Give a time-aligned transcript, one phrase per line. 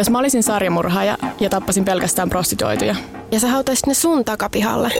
[0.00, 2.96] Jos mä olisin sarjamurhaaja ja tappasin pelkästään prostituoituja.
[3.32, 4.92] Ja sä hautaisit ne sun takapihalle.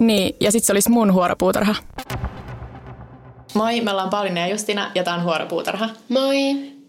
[0.00, 1.74] Niin, ja sit se olisi mun huoropuutarha.
[3.54, 5.88] Moi, me ollaan Pauliina ja Justina ja tää on Huoropuutarha.
[6.08, 6.36] Moi.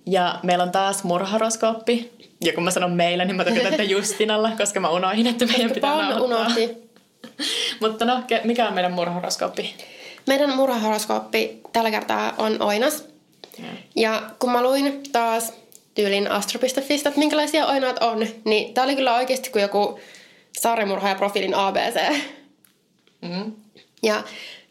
[0.05, 2.11] Ja meillä on taas murhahoroskooppi.
[2.41, 5.71] Ja kun mä sanon meillä, niin mä tarkoitan, että Justinalla, koska mä unohdin, että meidän
[5.71, 6.77] pitää Paul unohti.
[7.81, 9.75] Mutta no, mikä on meidän murhahoroskooppi?
[10.27, 13.05] Meidän murhahoroskooppi tällä kertaa on Oinas.
[13.95, 15.53] Ja kun mä luin taas
[15.97, 19.99] tyylin astro.fistä, että minkälaisia oinaat on, niin tää oli kyllä oikeasti kuin joku
[20.59, 21.99] sarjamurhaajaprofiilin ABC.
[23.21, 23.51] Mm.
[24.03, 24.23] Ja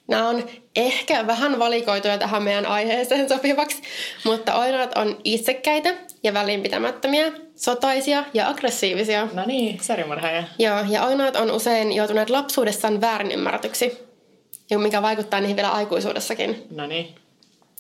[0.08, 3.82] nämä on ehkä vähän valikoituja tähän meidän aiheeseen sopivaksi,
[4.24, 9.28] mutta oinaat on itsekkäitä ja välinpitämättömiä, sotaisia ja aggressiivisia.
[9.32, 10.44] No niin, sarjamurhaaja.
[10.58, 13.98] Joo, ja oinaat on usein joutuneet lapsuudessaan väärinymmärretyksi,
[14.70, 16.66] ja mikä vaikuttaa niihin vielä aikuisuudessakin.
[16.70, 17.14] No niin.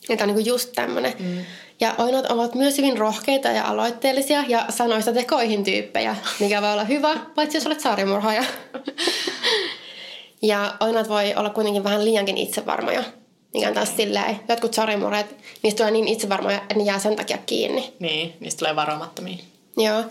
[0.08, 1.14] Ja tämä on niin just tämmöinen.
[1.18, 1.44] Mm.
[1.80, 6.84] Ja oinat ovat myös hyvin rohkeita ja aloitteellisia ja sanoista tekoihin tyyppejä, mikä voi olla
[6.84, 8.44] hyvä, paitsi jos olet saarimurhaaja.
[10.42, 13.02] ja oinat voi olla kuitenkin vähän liiankin itsevarmoja,
[13.54, 17.38] mikä on taas silleen, jotkut saarimurhaajat, niistä tulee niin itsevarmoja, että ne jää sen takia
[17.46, 17.92] kiinni.
[17.98, 19.36] Niin, niistä tulee varomattomia.
[19.76, 20.04] Joo.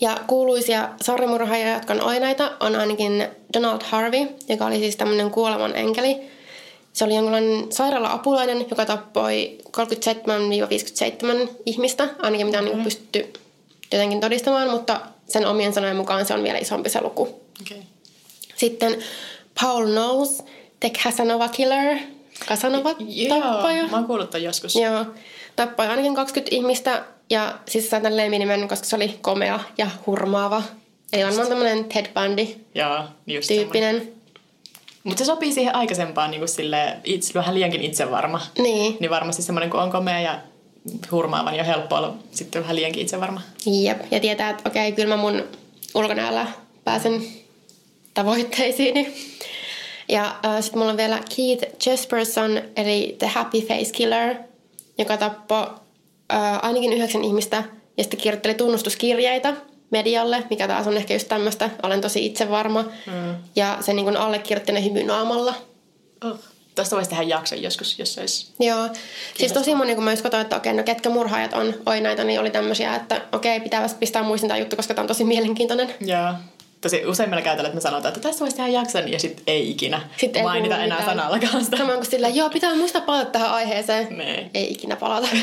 [0.00, 5.76] Ja kuuluisia sarjamurhaajia, jotka on oinaita, on ainakin Donald Harvey, joka oli siis tämmöinen kuoleman
[5.76, 6.33] enkeli.
[6.94, 9.58] Se oli jonkinlainen sairaala-apulainen, joka tappoi
[11.46, 12.84] 37-57 ihmista, ainakin mitä on mm.
[12.84, 13.32] pystytty
[13.92, 17.22] jotenkin todistamaan, mutta sen omien sanojen mukaan se on vielä isompi se luku.
[17.62, 17.82] Okay.
[18.56, 18.98] Sitten
[19.60, 20.42] Paul Knowles,
[20.80, 21.98] The Casanova Killer,
[22.46, 22.94] Casanova
[23.28, 23.78] tappaja.
[23.78, 24.76] Joo, mä oon kuullut joskus.
[24.76, 25.06] Joo,
[25.56, 30.62] tappoi ainakin 20 ihmistä ja siis sai tämän lempinimen, koska se oli komea ja hurmaava.
[31.12, 33.70] Eli varmaan tämmöinen Ted Bundy Joo, just semmoinen.
[33.70, 34.12] tyyppinen.
[35.04, 38.40] Mutta se sopii siihen aikaisempaan niin sille itse, vähän liiankin itsevarma.
[38.58, 40.38] Niin, Niin varmasti semmoinen, kun on komea ja
[41.10, 43.40] hurmaava, niin on helppo olla sitten vähän liiankin itsevarma.
[43.66, 43.98] jep.
[44.10, 45.42] Ja tietää, että okei, kyllä mä mun
[45.94, 46.46] ulkonäöllä
[46.84, 47.22] pääsen
[48.14, 49.14] tavoitteisiini.
[50.08, 54.36] Ja äh, sitten mulla on vielä Keith Jesperson, eli The Happy Face Killer,
[54.98, 55.66] joka tappoi
[56.32, 57.64] äh, ainakin yhdeksän ihmistä
[57.96, 59.54] ja sitten kirjoitteli tunnustuskirjeitä
[59.90, 62.82] medialle, mikä taas on ehkä just tämmöistä, olen tosi itsevarma.
[62.82, 63.34] Mm.
[63.56, 65.54] Ja se niin kun allekirjoitti ne hymynaamalla.
[66.24, 66.38] Oh.
[66.74, 68.46] Tästä voisi tehdä jakson joskus, jos se olisi...
[68.60, 68.88] Joo,
[69.38, 72.40] siis tosi moni, kun mä just katsoin, että okei, no ketkä murhaajat on oinaita, niin
[72.40, 75.94] oli tämmöisiä, että okei, pitää pistää muistin tämä juttu, koska tämä on tosi mielenkiintoinen.
[76.00, 76.34] Joo.
[76.80, 79.70] Tosi usein meillä käytällä, että me sanotaan, että tästä voisi tehdä jakson, ja sitten ei
[79.70, 81.04] ikinä Sitten ei mainita enää mitään.
[81.04, 81.76] sanallakaan sitä.
[81.76, 84.18] Samoin kuin sillä, joo, pitää muistaa palata tähän aiheeseen.
[84.18, 84.50] Nee.
[84.54, 85.28] Ei ikinä palata.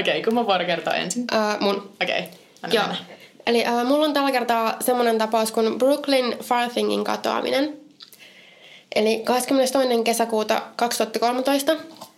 [0.00, 1.22] Okei, okay, kun mä voin kertoa ensin.
[1.22, 1.76] uh, mun.
[2.02, 2.30] Okei, okay,
[2.66, 2.86] anna Joo.
[2.86, 3.16] mennä.
[3.46, 7.80] Eli uh, mulla on tällä kertaa semmoinen tapaus kuin Brooklyn Farthingin katoaminen.
[8.94, 10.02] Eli 22.
[10.04, 11.76] kesäkuuta 2013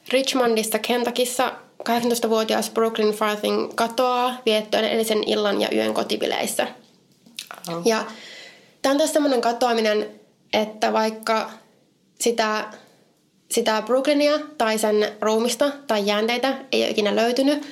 [0.08, 1.52] Richmondissa Kentuckissa
[1.88, 6.66] 18-vuotias Brooklyn Farthing katoaa viettöön edellisen illan ja yön kotibileissä.
[7.68, 7.82] Oh.
[7.84, 8.04] Ja
[8.82, 10.20] tämä on tässä semmoinen katoaminen,
[10.52, 11.50] että vaikka
[12.20, 12.64] sitä,
[13.50, 17.66] sitä Brooklynia tai sen ruumista tai jäänteitä ei ole ikinä löytynyt,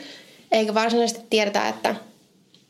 [0.52, 1.94] eikä varsinaisesti tiedetä, että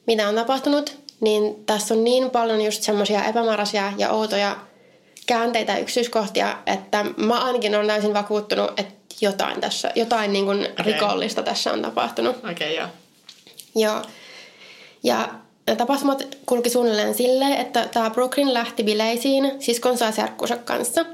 [0.07, 4.57] mitä on tapahtunut, niin tässä on niin paljon just semmoisia epämääräisiä ja outoja
[5.27, 10.61] käänteitä ja yksityiskohtia, että mä ainakin olen täysin vakuuttunut, että jotain tässä, jotain niin kuin
[10.61, 10.93] Okei.
[10.93, 12.37] rikollista tässä on tapahtunut.
[12.37, 12.89] Okei, okay, joo.
[13.75, 14.03] Joo.
[15.03, 15.29] Ja
[15.77, 21.05] tapahtumat kulki suunnilleen silleen, että tämä Brooklyn lähti bileisiin siskonsa ja serkkunsa kanssa.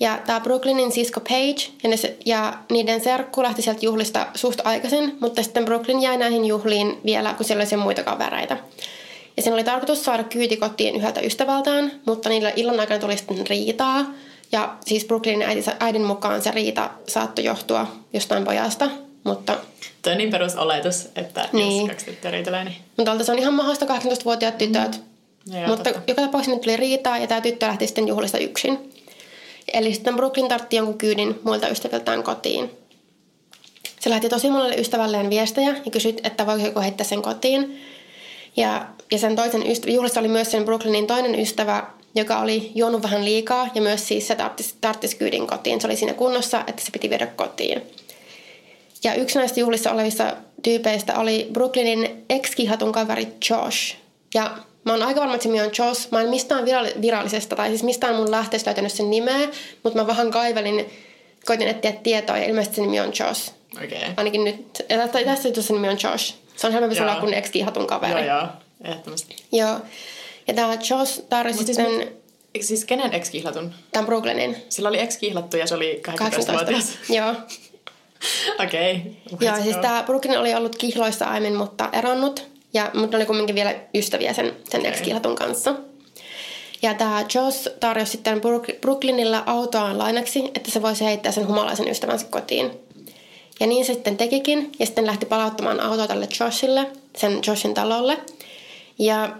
[0.00, 1.96] Ja tämä Brooklynin sisko Page ja, ne,
[2.26, 7.34] ja niiden serkku lähti sieltä juhlista suht aikaisin, mutta sitten Brooklyn jäi näihin juhliin vielä,
[7.34, 8.56] kun siellä oli siellä muita kavereita.
[9.36, 13.46] Ja sen oli tarkoitus saada kyyti kotiin yhdeltä ystävältään, mutta niillä illan aikana tuli sitten
[13.46, 14.04] riitaa.
[14.52, 18.90] Ja siis Brooklynin äidin, äidin mukaan se riita saattoi johtua jostain pojasta,
[19.24, 19.56] mutta
[20.02, 21.80] Tuo on niin perusoletus, että Niin.
[21.80, 22.76] jos kaksi tyttöä riitelee, niin...
[22.96, 25.00] mutta se on ihan mahdollista 18-vuotiaat tytöt.
[25.52, 26.02] Joo, Mutta totta.
[26.06, 28.92] joka tapauksessa nyt tuli riitaa ja tämä tyttö lähti sitten juhlista yksin.
[29.72, 32.70] Eli sitten Brooklyn tartti jonkun kyydin muilta ystäviltään kotiin.
[34.00, 37.80] Se lähti tosi monelle ystävälleen viestejä ja kysyi, että voiko heittää sen kotiin.
[38.56, 43.02] Ja, ja sen toisen ystävä, juhlissa oli myös sen Brooklynin toinen ystävä, joka oli juonut
[43.02, 45.80] vähän liikaa ja myös siis se tarttisi, tarttisi kyydin kotiin.
[45.80, 47.82] Se oli siinä kunnossa, että se piti viedä kotiin.
[49.04, 53.96] Ja yksi näistä juhlissa olevista tyypeistä oli Brooklynin ex-kihatun kaveri Josh.
[54.34, 56.08] Ja mä oon aika varma, että se nimi on Josh.
[56.10, 59.48] Mä en mistään viralli- virallisesta, tai siis mistään mun lähteestä löytänyt sen nimeä,
[59.82, 60.90] mutta mä vähän kaivelin,
[61.46, 63.52] koitin etsiä tietoa, ja ilmeisesti se nimi on Josh.
[63.76, 63.98] Okei.
[63.98, 64.14] Okay.
[64.16, 66.34] Ainakin nyt, ja tässä, jutussa se nimi on Josh.
[66.56, 68.26] Se on helpompi sanoa kuin ex-kihatun kaveri.
[68.26, 68.48] Joo, joo.
[68.84, 69.36] Ehdottomasti.
[69.52, 69.80] Joo.
[70.46, 72.20] Ja tämä Josh tarjosi Mut siis, sitten mit-
[72.54, 73.72] Eikö siis kenen ex-kihlatun?
[73.92, 74.56] tämän Brooklynin.
[74.68, 76.52] Sillä oli ex-kihlattu ja se oli 18.
[76.52, 76.98] 18-vuotias.
[77.08, 77.34] Joo.
[78.64, 79.16] Okei.
[79.40, 82.50] Joo, siis tämä Brooklyn oli ollut kihloissa aiemmin, mutta eronnut.
[82.74, 85.74] Ja, mutta ne oli kumminkin vielä ystäviä sen, sen ex-kiilatun kanssa.
[86.82, 91.88] Ja tämä Joss tarjosi sitten Brook- Brooklynilla autoaan lainaksi, että se voisi heittää sen humalaisen
[91.88, 92.70] ystävänsä kotiin.
[93.60, 96.86] Ja niin se sitten tekikin, ja sitten lähti palauttamaan autoa tälle Joshille,
[97.16, 98.18] sen Joshin talolle.
[98.98, 99.36] Ja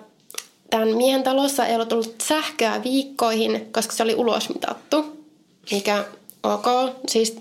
[0.70, 5.26] tämän miehen talossa ei ollut tullut sähköä viikkoihin, koska se oli ulosmitattu.
[5.72, 6.04] Mikä
[6.42, 6.66] ok,
[7.08, 7.36] siis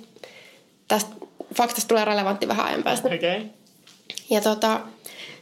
[0.88, 1.12] tästä
[1.56, 3.08] faktasta tulee relevantti vähän ajan päästä.
[3.08, 3.42] Okay.
[4.30, 4.80] Ja tota,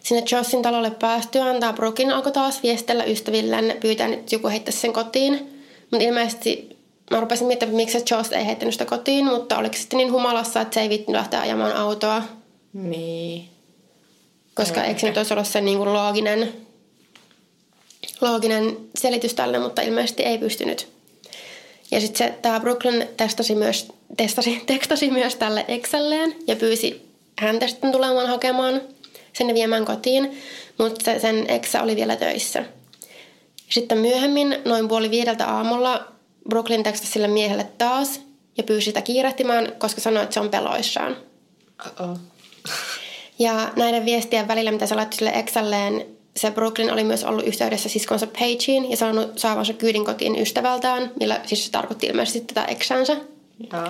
[0.07, 4.94] sinne Jossin talolle päästyään tämä Brooklyn alkoi taas viestellä ystävilleen, pyytää, että joku heittäisi sen
[4.94, 5.33] kotiin.
[5.92, 6.77] Mutta ilmeisesti
[7.12, 10.62] mä rupesin miettimään, miksi se Joss ei heittänyt sitä kotiin, mutta oliko sitten niin humalassa,
[10.62, 12.24] että se ei viittinyt lähteä ajamaan autoa.
[12.74, 13.50] Niin.
[14.54, 16.54] Koska eikö se nyt olisi ollut se niin kuin looginen,
[18.21, 20.88] looginen selitys tälle, mutta ilmeisesti ei pystynyt.
[21.92, 23.88] Ja sitten tämä Brooklyn testasi myös,
[24.18, 27.07] testasi, tekstasi myös tälle Excelleen ja pyysi
[27.39, 28.81] häntä sitten tulemaan hakemaan
[29.38, 30.42] sen ja viemään kotiin,
[30.78, 32.66] mutta se, sen Exä oli vielä töissä.
[33.69, 36.07] Sitten myöhemmin, noin puoli viideltä aamulla,
[36.50, 38.22] Brooklyn tekstasi sille miehelle taas
[38.57, 41.18] ja pyysi sitä kiirehtimään, koska sanoi, että se on peloissaan.
[41.86, 42.18] Uh-oh.
[43.39, 46.06] Ja näiden viestien välillä, mitä se laittoi sille Excelleen,
[46.36, 51.42] se Brooklyn oli myös ollut yhteydessä siskonsa Pageen ja saanut saavansa kyydin kotiin ystävältään, millä
[51.45, 53.18] siis se tarkoitti ilmeisesti tätä eksänsä.
[53.74, 53.88] Joo.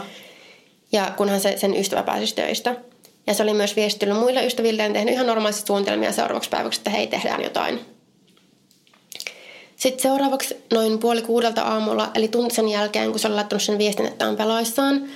[0.91, 2.75] Ja kunhan se, sen ystävä pääsisi töistä.
[3.27, 7.07] Ja se oli myös viestitellyt muille ystävilleen tehnyt ihan normaalisti suunnitelmia seuraavaksi päiväksi, että hei,
[7.07, 7.79] tehdään jotain.
[9.75, 13.77] Sitten seuraavaksi noin puoli kuudelta aamulla, eli tunti sen jälkeen, kun se oli laittanut sen
[13.77, 15.07] viestin, että on peloissaan,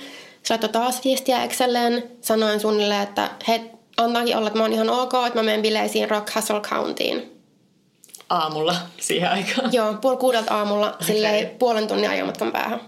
[0.42, 3.60] se laittoi taas viestiä Excelleen, sanoen suunnilleen, että hei,
[3.96, 7.32] antaakin olla, että mä oon ihan ok, että mä menen bileisiin Rock Hustle Countyin.
[8.28, 9.72] Aamulla siihen aikaan.
[9.72, 11.06] Joo, puoli kuudelta aamulla, okay.
[11.06, 12.80] silleen puolen tunnin ajomatkan päähän.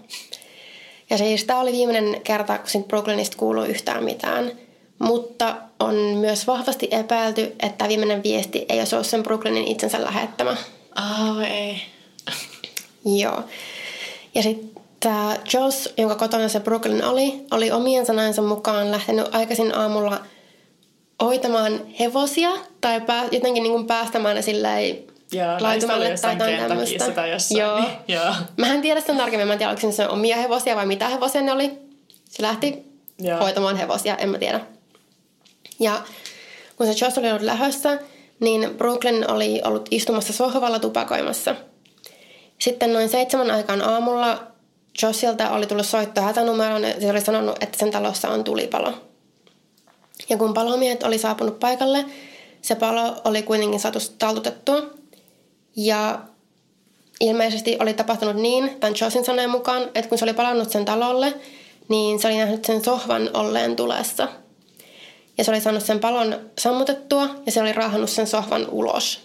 [1.09, 4.51] Ja siis tämä oli viimeinen kerta, kun siitä Brooklynista kuuluu yhtään mitään.
[4.99, 10.55] Mutta on myös vahvasti epäilty, että viimeinen viesti ei olisi ollut sen Brooklynin itsensä lähettämä.
[10.95, 11.81] Ah, ei.
[13.05, 13.43] Joo.
[14.35, 19.75] Ja sitten tämä Joss, jonka kotona se Brooklyn oli, oli omien sanojensa mukaan lähtenyt aikaisin
[19.75, 20.21] aamulla
[21.21, 22.49] hoitamaan hevosia
[22.81, 24.97] tai pää, jotenkin niin kuin päästämään ne silleen
[25.33, 27.05] näistä laitumalle tai jotain tämmöistä.
[27.57, 27.79] Joo.
[28.07, 28.19] Niin.
[28.57, 31.41] Mä en tiedä sen tarkemmin, mä en tiedä, oliko se omia hevosia vai mitä hevosia
[31.41, 31.71] ne oli.
[32.29, 32.83] Se lähti
[33.19, 33.39] Joo.
[33.39, 34.61] hoitamaan hevosia, en mä tiedä.
[35.79, 36.01] Ja
[36.75, 37.99] kun se Joss oli ollut lähössä,
[38.39, 41.55] niin Brooklyn oli ollut istumassa sohvalla tupakoimassa.
[42.59, 44.43] Sitten noin seitsemän aikaan aamulla
[45.01, 48.93] Jossilta oli tullut soitto hätänumeroon ja se oli sanonut, että sen talossa on tulipalo.
[50.29, 52.05] Ja kun palomiehet oli saapunut paikalle,
[52.61, 54.81] se palo oli kuitenkin saatu taltutettua.
[55.75, 56.19] Ja
[57.19, 61.33] ilmeisesti oli tapahtunut niin, tämän Jossin sanojen mukaan, että kun se oli palannut sen talolle,
[61.87, 64.27] niin se oli nähnyt sen sohvan olleen tulessa.
[65.37, 69.21] Ja se oli saanut sen palon sammutettua ja se oli raahannut sen sohvan ulos.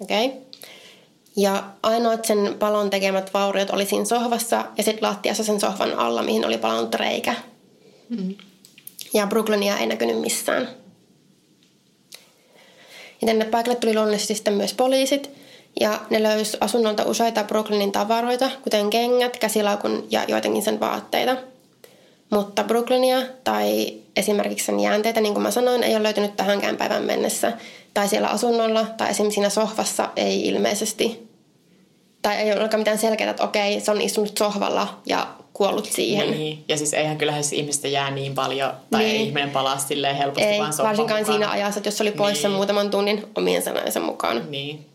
[0.00, 0.26] Okei.
[0.26, 0.38] Okay.
[1.36, 6.22] Ja ainoat sen palon tekemät vauriot oli siinä sohvassa ja sitten lattiassa sen sohvan alla,
[6.22, 7.34] mihin oli palannut reikä.
[8.08, 8.34] Mm.
[9.14, 10.68] Ja Brooklynia ei näkynyt missään.
[13.20, 15.30] Ja tänne paikalle tuli luonnollisesti sitten myös poliisit.
[15.80, 21.36] Ja ne löysi asunnolta useita Brooklynin tavaroita, kuten kengät, käsilaukun ja joitakin sen vaatteita.
[22.30, 27.02] Mutta Brooklynia tai esimerkiksi sen jäänteitä, niin kuin mä sanoin, ei ole löytynyt tähänkään päivän
[27.02, 27.52] mennessä.
[27.94, 31.28] Tai siellä asunnolla tai esimerkiksi siinä sohvassa ei ilmeisesti.
[32.22, 36.30] Tai ei ole mitään selkeää, että okei, se on istunut sohvalla ja kuollut siihen.
[36.30, 36.64] Niin.
[36.68, 39.16] Ja siis eihän kyllähän siis ihmistä jää niin paljon, tai Niin.
[39.16, 41.24] ei ihminen palaa silleen helposti Ei, vaan varsinkaan mukana.
[41.38, 42.56] siinä ajassa, että jos se oli poissa Niin.
[42.56, 44.50] muutaman tunnin omien sanojensa mukaan.
[44.50, 44.86] Niin.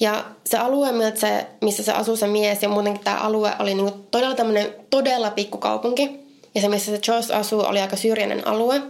[0.00, 3.74] Ja se alue, miltä se, missä se asuu se mies ja muutenkin tämä alue oli
[3.74, 6.21] niinku todella tämmöinen todella pikkukaupunki.
[6.54, 8.82] Ja se, missä se Joss asuu, oli aika syrjäinen alue.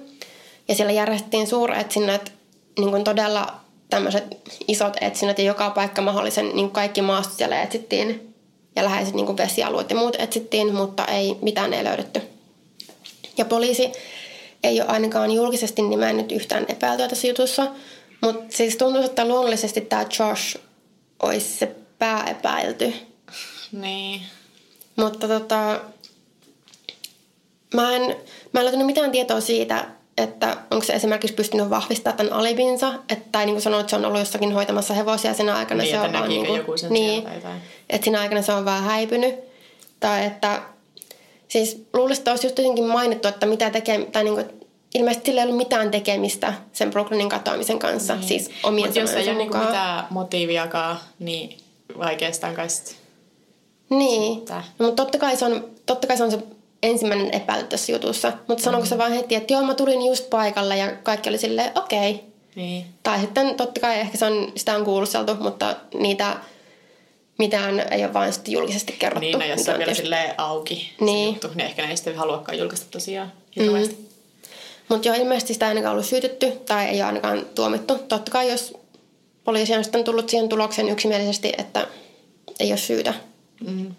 [0.68, 2.32] Ja siellä järjestettiin suuretsinnät,
[2.78, 3.54] niin todella
[3.90, 4.24] tämmöiset
[4.68, 8.34] isot etsinnät ja joka paikka mahdollisen, niin kaikki maastot siellä etsittiin.
[8.76, 12.22] Ja läheiset niin vesialueet ja muut etsittiin, mutta ei mitään ei löydetty.
[13.36, 13.92] Ja poliisi
[14.62, 17.66] ei ole ainakaan julkisesti nimennyt yhtään epäiltyä tässä jutussa,
[18.20, 20.56] mutta siis tuntuu, että luonnollisesti tämä Josh
[21.22, 22.92] olisi se pääepäilty.
[23.72, 24.20] Niin.
[24.96, 25.80] Mutta tota,
[27.72, 28.16] mä en,
[28.52, 29.84] mä en löytänyt mitään tietoa siitä,
[30.18, 33.96] että onko se esimerkiksi pystynyt vahvistamaan tämän alibinsa, että, tai niin kuin sanoin, että se
[33.96, 35.82] on ollut jossakin hoitamassa hevosia siinä aikana.
[35.82, 37.24] Niin, se että on vaan niin kuin, joku sen niin,
[37.90, 39.34] että siinä aikana se on vähän häipynyt.
[40.00, 40.62] Tai että
[41.48, 44.46] siis luulisin, että olisi just jotenkin mainittu, että mitä tekee, tai niin kuin,
[44.94, 48.28] ilmeisesti sillä ei ollut mitään tekemistä sen Brooklynin katoamisen kanssa, niin.
[48.28, 51.58] siis omien Mutta jos ei ole niinku mitään motiiviakaan, niin
[51.98, 52.96] vaikeastaan kai sit.
[53.90, 54.44] Niin,
[54.78, 56.38] no, mutta totta kai, se on, totta kai se on se
[56.82, 58.32] ensimmäinen epäily tässä jutussa.
[58.48, 61.78] Mutta sanoiko se vaan heti, että joo, mä tulin just paikalle ja kaikki oli silleen,
[61.78, 62.10] okei.
[62.10, 62.24] Okay.
[62.54, 62.84] Niin.
[63.02, 66.36] Tai sitten totta kai ehkä se on, sitä on kuulusteltu, mutta niitä
[67.38, 69.20] mitään ei ole vain sitten julkisesti kerrottu.
[69.20, 71.28] Niin, no jos se on vielä tietysti- silleen auki Niin.
[71.28, 73.94] juttu, niin ehkä ne ei sitten haluakaan julkaista tosiaan hirveästi.
[73.94, 74.04] Mm.
[74.88, 77.98] Mutta joo, ilmeisesti sitä ei ainakaan ollut syytetty tai ei ole ainakaan tuomittu.
[77.98, 78.74] Totta kai jos
[79.44, 81.86] poliisi on sitten tullut siihen tulokseen yksimielisesti, että
[82.60, 83.14] ei ole syytä.
[83.66, 83.94] Mm.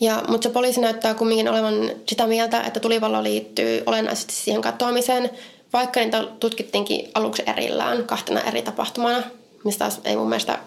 [0.00, 5.30] Ja, mutta se poliisi näyttää kumminkin olevan sitä mieltä, että tulipalo liittyy olennaisesti siihen katoamiseen,
[5.72, 9.22] vaikka niitä tutkittiinkin aluksi erillään kahtena eri tapahtumana,
[9.64, 10.58] mistä taas ei mun mielestä...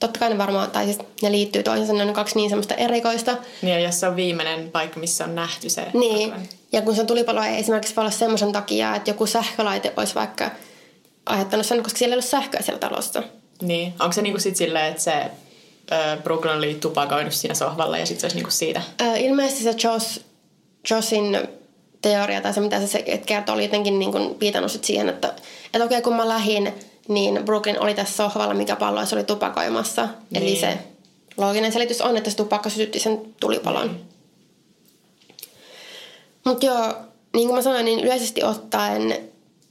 [0.00, 3.36] Totta kai ne varmaan, tai siis ne liittyy toisensa, ne on kaksi niin semmoista erikoista.
[3.62, 5.86] Niin, ja jos se on viimeinen paikka, missä on nähty se.
[5.92, 6.32] Niin,
[6.72, 10.50] ja kun se tulipalo ei esimerkiksi voi olla semmoisen takia, että joku sähkölaite olisi vaikka
[11.26, 13.22] aiheuttanut sen, koska siellä ei ollut sähköä siellä talossa.
[13.62, 13.94] Niin.
[14.00, 15.30] Onko se niinku sit silleen, että se
[16.22, 18.82] Brooklyn oli tupakoinut siinä sohvalla ja sitten se olisi niinku siitä?
[19.00, 20.20] Ö, ilmeisesti se Joss,
[20.90, 21.38] Jossin
[22.02, 25.34] teoria tai se, mitä se kertoo, oli jotenkin niin kuin viitannut sit siihen, että,
[25.74, 26.72] että okei, kun mä lähdin,
[27.08, 30.08] niin Brooklyn oli tässä sohvalla, mikä pallo se oli tupakoimassa.
[30.34, 30.60] Eli Niin.
[30.60, 30.78] se
[31.36, 34.00] looginen selitys on, että se tupakka sytytti sen tulipalon.
[36.44, 36.94] Mutta joo,
[37.34, 39.18] niin kuin mä sanoin, niin yleisesti ottaen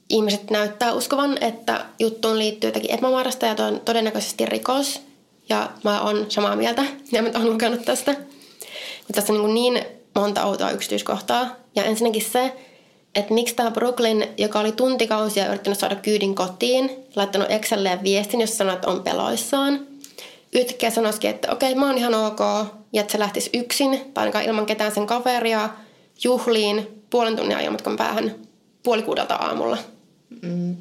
[0.09, 5.01] ihmiset näyttää uskovan, että juttuun liittyy jotakin epämääräistä ja to- todennäköisesti rikos.
[5.49, 8.11] Ja mä oon samaa mieltä, ja mä oon lukenut tästä.
[8.11, 11.55] Mutta tässä on niin, niin monta outoa yksityiskohtaa.
[11.75, 12.53] Ja ensinnäkin se,
[13.15, 18.55] että miksi tämä Brooklyn, joka oli tuntikausia yrittänyt saada kyydin kotiin, laittanut Excelleen viestin, jossa
[18.55, 19.87] sanoo, että on peloissaan.
[20.53, 22.39] Yhtäkkiä sanoisikin, että okei, mä oon ihan ok,
[22.93, 25.69] ja että se lähtisi yksin, tai ainakaan ilman ketään sen kaveria,
[26.23, 28.35] juhliin, puolen tunnin ajan matkan päähän,
[28.83, 29.77] puoli kuudelta aamulla.
[30.41, 30.75] Mm.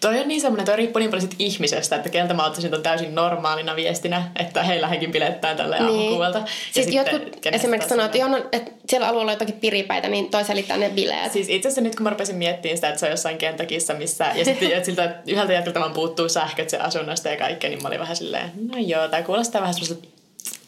[0.00, 2.82] Toi on niin semmoinen, toi riippuu niin paljon sit ihmisestä, että keltä mä ottaisin ton
[2.82, 5.88] täysin normaalina viestinä, että heillä hekin pilettää tälle niin.
[5.88, 6.38] aamukuuelta.
[6.38, 10.44] Ja Siis jotkut esimerkiksi sanoo, että, no, että siellä alueella on jotakin piripäitä, niin toi
[10.44, 11.32] selittää ne bileet.
[11.32, 14.32] Siis itse asiassa nyt kun mä rupesin miettimään sitä, että se on jossain Kentakissa, missä,
[14.34, 17.82] ja sitten että siltä että yhdeltä jätkältä vaan puuttuu sähköt se asunnosta ja kaikkea, niin
[17.82, 20.08] mä olin vähän silleen, no joo, tää kuulostaa vähän semmoiselta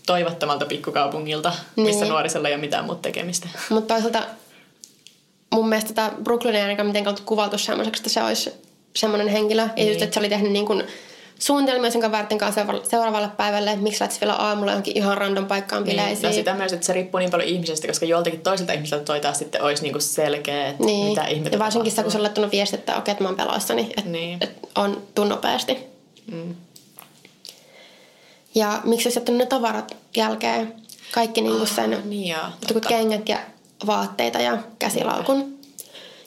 [0.07, 2.11] toivottomalta pikkukaupungilta, missä Niin.
[2.11, 3.49] nuorisolla ei ole mitään muuta tekemistä.
[3.71, 4.23] Mutta toisaalta
[5.53, 8.68] mun mielestä tämä Brooklyn ei ainakaan mitenkään ollut kuvaltu semmoiseksi, että se olisi
[8.99, 9.62] semmoinen henkilö.
[9.62, 9.88] Ja Niin.
[9.88, 10.83] just, että se oli tehnyt niin kuin
[11.38, 15.83] suunnitelmia sen kaverten kanssa seuraavalle- päivälle, että miksi lähtisi vielä aamulla johonkin ihan random paikkaan
[15.85, 16.23] Niin, bileisiin.
[16.28, 19.38] no sitä myös, että se riippuu niin paljon ihmisestä, koska joltakin toiselta ihmiseltä toi taas
[19.38, 21.09] sitten olisi niinku selkeä, että niin.
[21.09, 23.37] mitä ihmettä ja varsinkin sitä, kun se on laittanut viesti, että okei, että mä oon
[23.37, 24.38] peloissani, että Niin.
[24.40, 25.78] et on tuu nopeasti.
[26.33, 26.55] Mm.
[28.55, 30.75] Ja miksi olisi jättänyt ne tavarat jälkeen?
[31.12, 33.38] Kaikki niin kuin sen Ah, niin joo, kengät ja
[33.87, 35.38] vaatteita ja käsilaukun.
[35.38, 35.58] Ja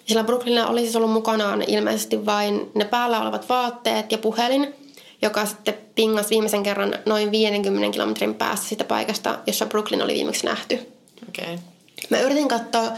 [0.05, 4.75] sillä Brooklynilla oli siis ollut mukanaan ilmeisesti vain ne päällä olevat vaatteet ja puhelin,
[5.21, 10.45] joka sitten pingas viimeisen kerran noin 50 kilometrin päässä siitä paikasta, jossa Brooklyn oli viimeksi
[10.45, 10.75] nähty.
[11.29, 11.45] Okei.
[11.45, 11.57] Okay.
[12.09, 12.91] Mä yritin katsoa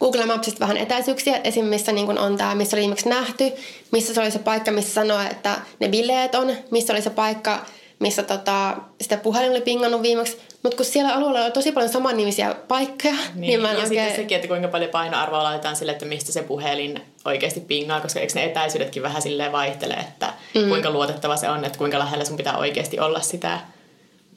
[0.00, 1.64] Google Mapsista vähän etäisyyksiä, esim.
[1.64, 3.52] missä niin on tämä, missä oli viimeksi nähty,
[3.90, 7.66] missä se oli se paikka, missä sanoo, että ne bileet on, missä oli se paikka,
[7.98, 10.38] missä tota, sitä puhelin oli pingannut viimeksi.
[10.64, 14.04] Mutta kun siellä alueella oli tosi paljon samannimisiä paikkoja, niin, niin mä en ja oikein...
[14.04, 18.20] sitten sekin, että kuinka paljon painoarvoa laitetaan sille, että mistä se puhelin oikeasti pingaa, koska
[18.20, 20.68] eikö ne etäisyydetkin vähän silleen vaihtele, että mm.
[20.68, 23.60] kuinka luotettava se on, että kuinka lähellä sun pitää oikeasti olla sitä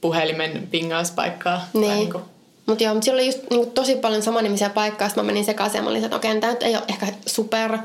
[0.02, 1.68] puhelimen pingauspaikkaa.
[1.74, 1.94] Niin.
[1.94, 2.22] niinku-
[2.66, 5.80] Mutta joo, mutta siellä oli just niinku tosi paljon samannimisiä paikkoja, sitten mä menin sekaisin
[5.80, 7.78] ja mä olin, että okei, tämä ei ole ehkä super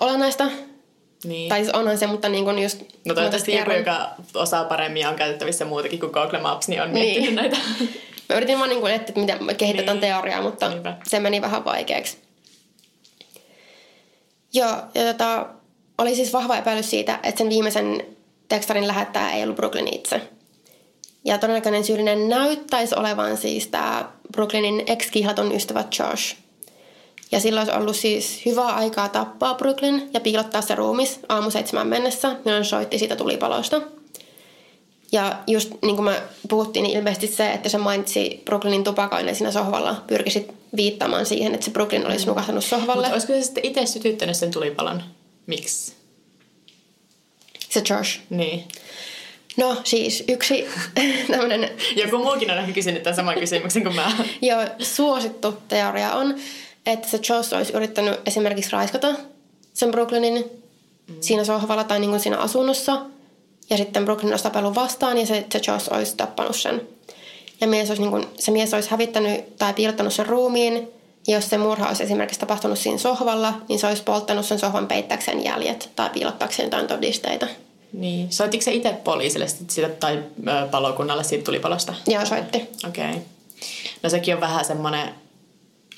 [0.00, 0.44] olennaista.
[1.26, 1.48] Niin.
[1.48, 2.82] Tai siis onhan se, mutta niin kuin just...
[3.04, 6.92] No toivottavasti joku, joka osaa paremmin ja on käytettävissä muutakin kuin Google Maps, niin on
[6.92, 7.06] Niin.
[7.06, 7.56] miettinyt näitä.
[8.28, 10.00] Mä yritin vaan niin kuin etsiä, että miten kehitetään Niin.
[10.10, 10.96] teoriaa, mutta Niinpä.
[11.04, 12.16] se meni vähän vaikeaksi.
[14.52, 15.46] Joo, ja tota,
[15.98, 18.02] oli siis vahva epäilys siitä, että sen viimeisen
[18.48, 20.20] tekstarin lähettäjä ei ollut Brooklyn itse.
[21.24, 26.36] Ja todennäköinen syyllinen näyttäisi olevan siis tämä Brooklynin ex-kihlaton ystävä Josh.
[27.32, 31.86] Ja silloin olisi ollut siis hyvää aikaa tappaa Brooklyn ja piilottaa se ruumis aamu seitsemän
[31.86, 33.80] mennessä, milloin soitti siitä tulipalosta.
[35.12, 39.50] Ja just niin kuin me puhuttiin, niin ilmeisesti se, että se mainitsi Brooklynin tupakoinen siinä
[39.50, 43.02] sohvalla, pyrki sit viittaamaan siihen, että se Brooklyn olisi nukahtanut sohvalle.
[43.02, 45.02] Mutta olisiko se sitten itse sytyttänyt sen tulipalon?
[45.46, 45.94] Miksi?
[47.68, 48.20] Se Josh.
[48.30, 48.64] Niin.
[49.56, 50.66] No siis yksi
[51.30, 54.12] tämmöinen Joku muukin on ehkä kysynyt tämän saman kysymyksen kuin mä.
[54.42, 56.34] jo suosittu teoria on,
[56.86, 59.14] että se Josh olisi yrittänyt esimerkiksi raiskata
[59.74, 60.44] sen Brooklynin
[61.08, 61.14] mm.
[61.20, 63.00] siinä sohvalla tai niin kuin siinä asunnossa.
[63.70, 66.88] Ja sitten Brooklyn olisi tapellut vastaan ja se, se Josh olisi tappanut sen.
[67.60, 70.88] Ja mies olisi, niin kuin, se mies olisi hävittänyt tai piilottanut sen ruumiin.
[71.26, 74.86] Ja jos se murha olisi esimerkiksi tapahtunut siinä sohvalla, niin se olisi polttanut sen sohvan
[74.86, 77.46] peittäkseen jäljet tai piilottaakseen jotain todisteita.
[77.92, 78.32] Niin.
[78.32, 81.94] Soititko se itse poliisille sit siitä, tai ö, palokunnalle siitä tulipalosta?
[82.08, 82.68] Ja soitti.
[82.88, 83.10] Okei.
[83.10, 83.20] Okay.
[84.02, 85.08] No sekin on vähän semmoinen,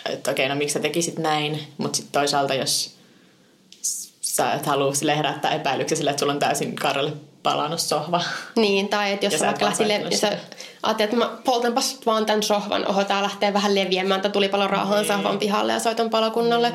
[0.06, 2.98] että okei, no miksi sä tekisit näin, mutta sitten toisaalta jos
[4.20, 7.12] sä et halua sille herättää epäilyksiä sille, että sulla on täysin Karjalle
[7.42, 8.22] palannut sohva.
[8.56, 10.38] Niin, tai että jos Ja sä vaikka lähti, jos sä
[10.82, 14.70] ajattelet, että mä poltanpas vaan tämän sohvan, oho, tää lähtee vähän leviämään, että tuli paljon
[14.70, 15.08] rauhan Niin.
[15.08, 16.72] sohvan pihalle ja soitan palokunnalle.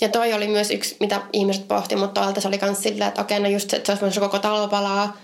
[0.00, 3.20] Ja toi oli myös yksi, mitä ihmiset pohti, mutta toisaalta se oli myös silleen, että
[3.20, 5.16] okei, no just se, että se olisi koko talo palaa.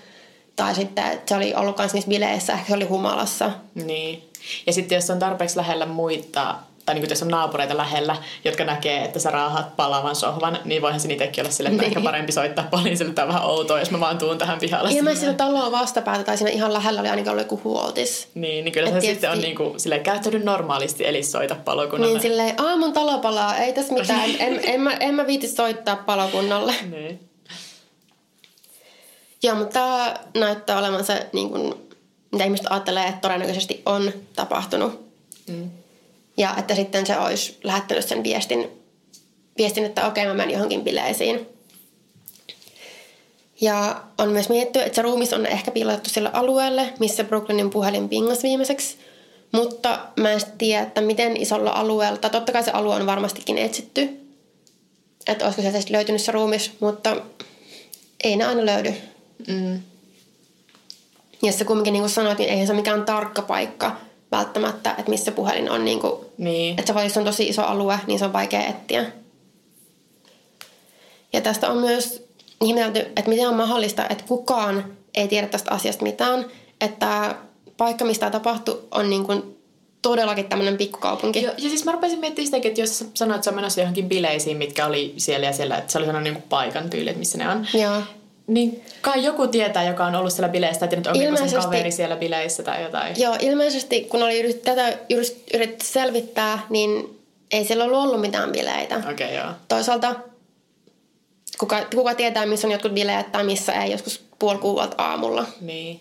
[0.57, 3.51] Tai sitten, että se oli ollut myös niissä bileissä, ehkä se oli humalassa.
[3.75, 4.31] Niin.
[4.67, 6.55] Ja sitten jos on tarpeeksi lähellä muita,
[6.87, 11.01] tai niin jos on naapureita lähellä, jotka näkee, että sä raahat palavan sohvan, niin voihan
[11.01, 11.89] se itsekin olla sille, että Niin.
[11.89, 13.13] ehkä parempi soittaa poliisille.
[13.13, 14.91] Tämä on vähän outoa, jos mä vaan tuun tähän pihalle.
[14.93, 18.29] Ilmeisesti siinä taloa vastapäätä tai siinä ihan lähellä oli ainakin ollut joku huoltis.
[18.35, 22.13] Niin, niin kyllä se tietysti- sitten on niin kuin, silleen, käyttäydy normaalisti, eli soita palokunnalle.
[22.15, 25.97] Niin silleen, aamun talo palaa, ei tässä mitään, en, en, mä, en mä viiti soittaa
[25.97, 26.75] palokunnalle.
[26.91, 27.21] niin.
[29.43, 31.75] Joo, mutta tämä näyttää olevan se, niin kuin,
[32.33, 35.07] mitä ihmiset ajattelee, että todennäköisesti on tapahtunut.
[35.49, 35.71] Mm.
[36.37, 38.69] Ja että sitten se olisi lähettänyt sen viestin,
[39.59, 41.47] viestin että okei, mä menen johonkin bileisiin.
[43.61, 48.09] Ja on myös mietitty, että se ruumis on ehkä piilotettu sille alueelle, missä Brooklynin puhelin
[48.09, 48.97] pingas viimeiseksi.
[49.53, 53.59] Mutta mä en tiedä, että miten isolla alueella, tai totta kai se alue on varmastikin
[53.59, 54.21] etsitty,
[55.27, 57.17] että olisiko sieltä löytynyt se ruumis, mutta
[58.25, 58.95] ei ne aina löydy.
[59.49, 59.81] Mm.
[61.43, 63.97] Ja se kumminkin niin kuin sanoit, niin eihän se ole mikään tarkka paikka
[64.33, 65.85] välttämättä, että missä puhelin on.
[65.85, 66.71] Niin kuin, Niin.
[66.79, 69.05] että se voi, jos on tosi iso alue, niin se on vaikea etsiä.
[71.33, 72.27] Ja tästä on myös
[72.65, 76.45] ihmetelty, että miten on mahdollista, että kukaan ei tiedä tästä asiasta mitään.
[76.81, 77.35] Että
[77.77, 79.57] paikka, mistä tämä tapahtui, on niin kuin
[80.03, 81.43] todellakin tämmöinen pikkukaupunki.
[81.43, 84.09] Jo, ja siis mä rupesin miettimään sitäkin, että jos sanoit, että se on menossa johonkin
[84.09, 87.19] bileisiin, mitkä oli siellä ja siellä, että se oli sellainen niin kuin paikan tyyli, että
[87.19, 87.67] missä ne on.
[87.75, 88.03] Joo.
[88.47, 92.17] Niin kai joku tietää, joka on ollut siellä bileissä, tai tiedät, onko Ilmeisesti- kaveri siellä
[92.17, 93.21] bileissä tai jotain.
[93.21, 94.99] Joo, ilmeisesti kun oli yrit, tätä
[95.55, 97.19] yritetty selvittää, niin
[97.51, 98.97] ei siellä ollut ollut mitään bileitä.
[98.97, 99.53] Okei, okay, joo.
[99.69, 100.15] Toisaalta
[101.59, 105.47] kuka, kuka tietää, missä on jotkut bileet tai missä ei, joskus puoli kuudelta aamulla.
[105.61, 106.01] Niin.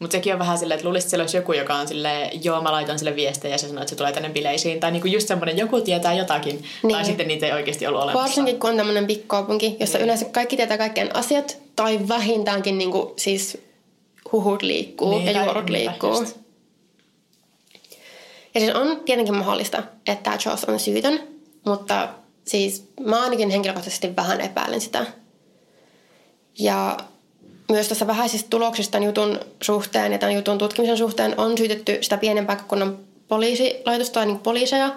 [0.00, 2.62] Mutta sekin on vähän silleen, että luulisit, että siellä olisi joku, joka on silleen, joo,
[2.62, 4.80] mä laitan sille viestejä ja se sanoo, että se tulee tänne bileisiin.
[4.80, 6.64] Tai niinku just semmoinen, joku tietää jotakin.
[6.82, 6.92] Niin.
[6.94, 8.22] Tai sitten niitä ei oikeasti ollut olemassa.
[8.22, 10.04] Varsinkin kun on tämmöinen pikkukaupunki, jossa Niin.
[10.04, 13.58] yleensä kaikki tietää kaikkien asiat, tai vähintäänkin niin kuin, siis
[14.32, 16.18] huhut liikkuu Niin, ja juorut liikkuu.
[16.20, 16.36] just.
[18.54, 21.20] Ja siis on tietenkin mahdollista, että tämä Joss on syytön,
[21.66, 22.08] mutta
[22.46, 25.06] siis mä ainakin henkilökohtaisesti vähän epäilen sitä.
[26.58, 26.96] Ja
[27.70, 32.16] myös tässä vähäisistä tuloksista tämän jutun suhteen ja tämän jutun tutkimisen suhteen on syytetty sitä
[32.16, 34.94] pienen paikkakunnan poliisilaitosta tai niin poliiseja,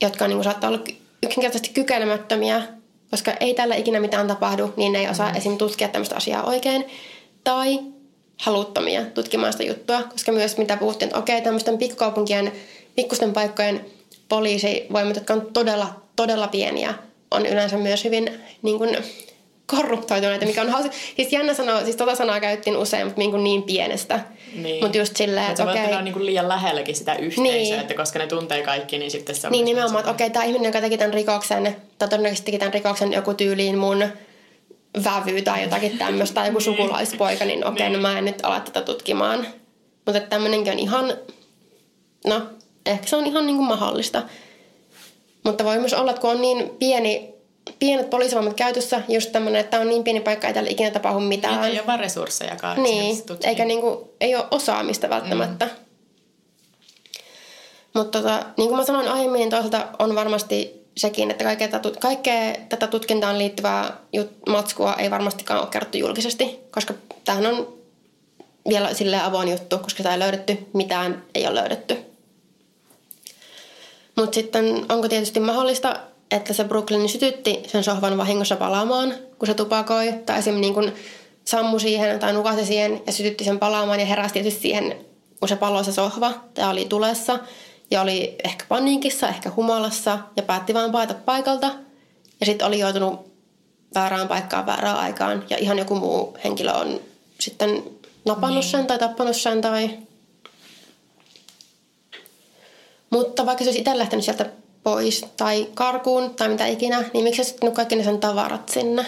[0.00, 0.84] jotka niin kuin saattaa olla
[1.22, 2.62] yksinkertaisesti kykenemättömiä,
[3.10, 5.36] koska ei tällä ikinä mitään tapahdu, niin ne ei osaa mm.
[5.36, 5.58] esim.
[5.58, 6.84] tutkia tämmöistä asiaa oikein.
[7.44, 7.78] Tai
[8.40, 12.52] haluttomia tutkimaan sitä juttua, koska myös mitä puhuttiin, että okei, tämmöisten pikkukaupunkien,
[12.96, 13.86] pikkusten paikkojen
[14.28, 16.94] poliisivoimat, jotka on todella, todella pieniä,
[17.30, 18.96] on yleensä myös hyvin niin kuin,
[19.70, 20.92] korruptoituneita, mikä on hauska.
[21.16, 24.20] Siis jännä sanoa, siis tota sanaa käyttiin usein, mutta niin, kuin niin pienestä.
[24.54, 24.84] Niin.
[24.84, 25.74] Mutta just silleen, että okei.
[25.74, 25.86] okay.
[25.86, 27.80] olla niinku liian lähelläkin sitä yhteisöä, Niin.
[27.80, 29.50] että koska ne tuntee kaikki, niin sitten se on...
[29.50, 33.12] Niin nimenomaan, että okei, tämä ihminen, joka teki tämän rikoksen, tai todennäköisesti teki tämän rikoksen
[33.12, 34.04] joku tyyliin mun
[35.04, 38.02] vävy tai jotakin tämmöistä, tai joku sukulaispoika, niin okei, Niin.
[38.02, 39.46] no mä en nyt ala tätä tutkimaan.
[40.06, 41.14] Mutta tämmöinenkin on ihan,
[42.26, 42.42] no,
[42.86, 44.22] ehkä se on ihan niin kuin mahdollista.
[45.44, 47.29] Mutta voi myös olla, että kun on niin pieni,
[47.78, 51.20] pienet poliisivoimat käytössä, just tämmöinen, että tämä on niin pieni paikka, ei tällä ikinä tapahdu
[51.20, 51.60] mitään.
[51.60, 52.82] Niin, ei ole vaan resurssejakaan.
[52.82, 55.64] Niin, eikä niinku, ei ole osaamista välttämättä.
[55.64, 55.70] Mm.
[57.94, 61.90] Mutta tota, niin kuin mä sanoin aiemmin, niin toisaalta on varmasti sekin, että kaikkea tätä,
[62.00, 67.80] kaikkea tätä tutkintaan liittyvää jut, matskua ei varmastikaan ole kerrottu julkisesti, koska tämähän on
[68.68, 71.96] vielä sille avoin juttu, koska sitä ei löydetty, mitään ei ole löydetty.
[74.16, 79.54] Mutta sitten onko tietysti mahdollista, että se Brooklyn sytytti sen sohvan vahingossa palaamaan, kun se
[79.54, 80.92] tupakoi, tai esimerkiksi niin kun
[81.44, 84.96] sammu siihen tai nukasi siihen ja sytytti sen palaamaan ja heräsi tietysti siihen,
[85.40, 87.38] kun se paloi se sohva, tai oli tulessa,
[87.90, 91.70] ja oli ehkä paniikissa, ehkä humalassa, ja päätti vaan paeta paikalta,
[92.40, 93.30] ja sitten oli joutunut
[93.94, 97.00] väärään paikkaan väärään aikaan, ja ihan joku muu henkilö on
[97.40, 97.82] sitten
[98.24, 99.98] napannut sen tai tappanut sen tai
[103.10, 104.50] mutta vaikka se olisi itse lähtenyt sieltä
[104.82, 109.06] pois tai karkuun tai mitä ikinä, niin miksi se sitten kaikki ne sen tavarat sinne?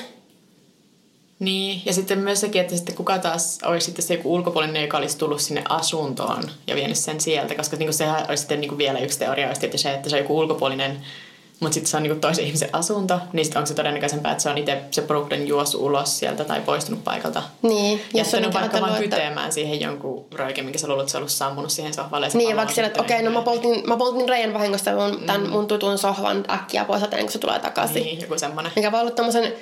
[1.38, 4.96] Niin, ja sitten myös sekin, että sitten kuka taas olisi sitten se joku ulkopuolinen, joka
[4.96, 8.98] olisi tullut sinne asuntoon ja vienyt sen sieltä, koska niin sehän olisi sitten niin vielä
[8.98, 11.04] yksi teoria, että se, että se on joku ulkopuolinen,
[11.62, 14.48] mutta sitten se on niin toisen ihmisen asunto, niin sitten onko se todennäköisempää, että se
[14.48, 17.42] on itse se Brooklyn juossut ulos sieltä tai poistunut paikalta.
[17.62, 18.00] Niin,
[18.46, 19.02] on vaikka vaan että...
[19.02, 22.30] kyteemään siihen jonkun röikin, minkä sä luulet, että se on ollut sammunut siihen sohvalle.
[22.30, 25.22] se Niin, vaikka on siellä, että okei, no mä poltin, mä poltin reijän vahingosta mun,
[25.26, 28.02] tämän mun tutun sohvan äkkiä pois, ennen kuin se tulee takaisin.
[28.02, 28.72] Niin, joku semmoinen.
[28.76, 29.52] Mikä voi olla tommosen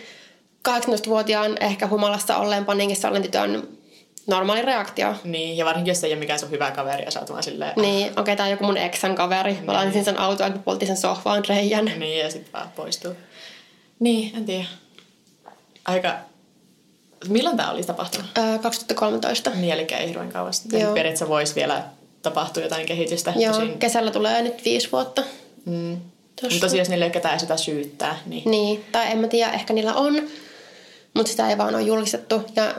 [0.69, 3.69] 18-vuotiaan ehkä humalassa olleen paniikissa olleen tytön
[4.31, 5.15] normaali reaktio.
[5.25, 7.73] Niin, ja varsinkin jos ei ole mikään sun hyvä kaveri ja sä oot vaan silleen...
[7.77, 9.59] Niin, okei, okay, tää on joku mun eksän kaveri.
[9.63, 11.85] Mä lainasin sen autoa, että poltti sen sohvaan reijän.
[11.85, 13.13] Niin, ja sit vaan poistuu.
[13.99, 14.65] Niin, en tiedä.
[15.85, 16.15] Aika...
[17.29, 18.39] Milloin tää olisi tapahtunut?
[18.39, 19.51] Öö, 2013.
[19.51, 20.81] Niin, eli ei hirveän sitten.
[20.81, 20.95] Joo.
[20.95, 21.83] Periaatteessa voisi vielä
[22.23, 23.33] tapahtua jotain kehitystä.
[23.37, 25.23] Joo, Tosin, kesällä tulee nyt viisi vuotta.
[25.65, 26.01] mm,
[26.43, 28.51] mutta tosiaan jos niille ei ole ketään sitä syyttää, niin...
[28.51, 30.23] Niin, tai en mä tiedä, ehkä niillä on,
[31.15, 32.43] mutta sitä ei vaan ole julkistettu.
[32.57, 32.75] Ja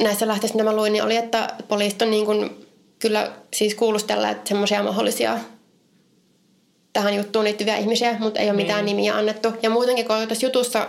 [0.00, 2.66] näissä lähteissä, mitä mä luin, niin oli, että poliisit on niin kuin,
[2.98, 5.38] kyllä siis kuulustelleet semmoisia mahdollisia
[6.92, 8.96] tähän juttuun liittyviä ihmisiä, mutta ei ole mitään Niin.
[8.96, 9.48] nimiä annettu.
[9.62, 10.88] Ja muutenkin, kun tässä jutussa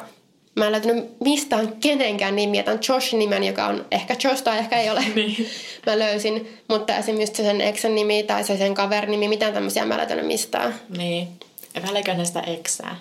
[0.56, 4.80] mä en löytänyt mistään kenenkään nimiä, tämän Joshin nimen, joka on ehkä Josh tai ehkä
[4.80, 5.04] ei ole.
[5.16, 5.50] Niin.
[5.86, 9.86] Mä löysin, mutta esimerkiksi se sen eksän nimi tai se sen kaverin nimi, mitään tämmöisiä
[9.86, 10.76] mä en löytänyt mistään.
[10.98, 11.28] Niin.
[11.76, 12.96] Epäileekö ne sitä eksää?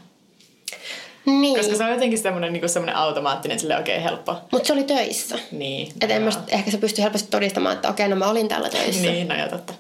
[1.29, 4.37] Niin, Koska se on jotenkin semmoinen, niin semmoinen automaattinen, sille okei, okay, helppo.
[4.53, 5.39] mutta se oli töissä.
[5.53, 5.93] Niin.
[6.01, 9.03] Että en mä, ehkä se pystyy helposti todistamaan, että okei, no mä olin täällä töissä.
[9.03, 9.73] Niin, no joo, totta.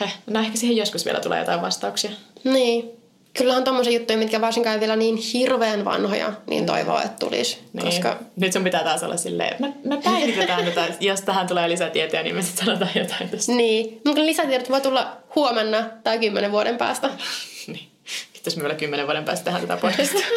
[0.00, 2.10] Heh, no ehkä siihen joskus vielä tulee jotain vastauksia.
[2.44, 2.90] Niin.
[3.38, 7.58] Kyllähän tommosia juttuja, mitkä varsinkaan ei vielä niin hirveän vanhoja, niin toivoo, että tulisi.
[7.72, 7.84] Niin.
[7.84, 12.22] Koska Nyt sun pitää taas olla silleen, me, me päivitetään tätä, jos tähän tulee lisätietoja,
[12.22, 13.52] niin me sitten sanotaan jotain tästä.
[13.52, 14.00] niin.
[14.04, 17.10] Mutta lisätiedot voi tulla huomenna tai kymmenen vuoden päästä.
[17.66, 17.88] Niin.
[18.38, 20.26] Kiitos me vielä kymmenen vuoden päästä tehdään tätä podcastia.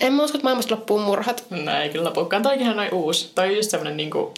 [0.00, 1.44] En mä usko, että maailmasta loppuu murhat.
[1.50, 2.42] no ei kyllä lopukaan.
[2.42, 3.32] Toikin on noin uusi.
[3.34, 4.34] Toi on just semmonen niinku,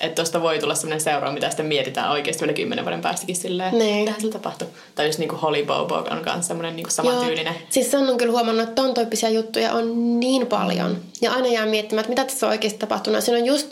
[0.00, 3.78] että tosta voi tulla semmoinen seuraava, mitä sitten mietitään oikeasti vielä kymmenen vuoden päästäkin silleen,
[3.78, 4.04] Niin.
[4.04, 4.68] mitä sillä tapahtui.
[4.94, 7.54] Tai just niinku Holly Bobo on kanssa semmoinen niinku samantyylinen.
[7.70, 10.98] Siis sen on kyllä huomannut, että ton tyyppisiä juttuja on niin paljon.
[11.20, 13.24] Ja aina jää miettimään, että mitä tässä on oikeasti tapahtunut.
[13.24, 13.70] Siinä on just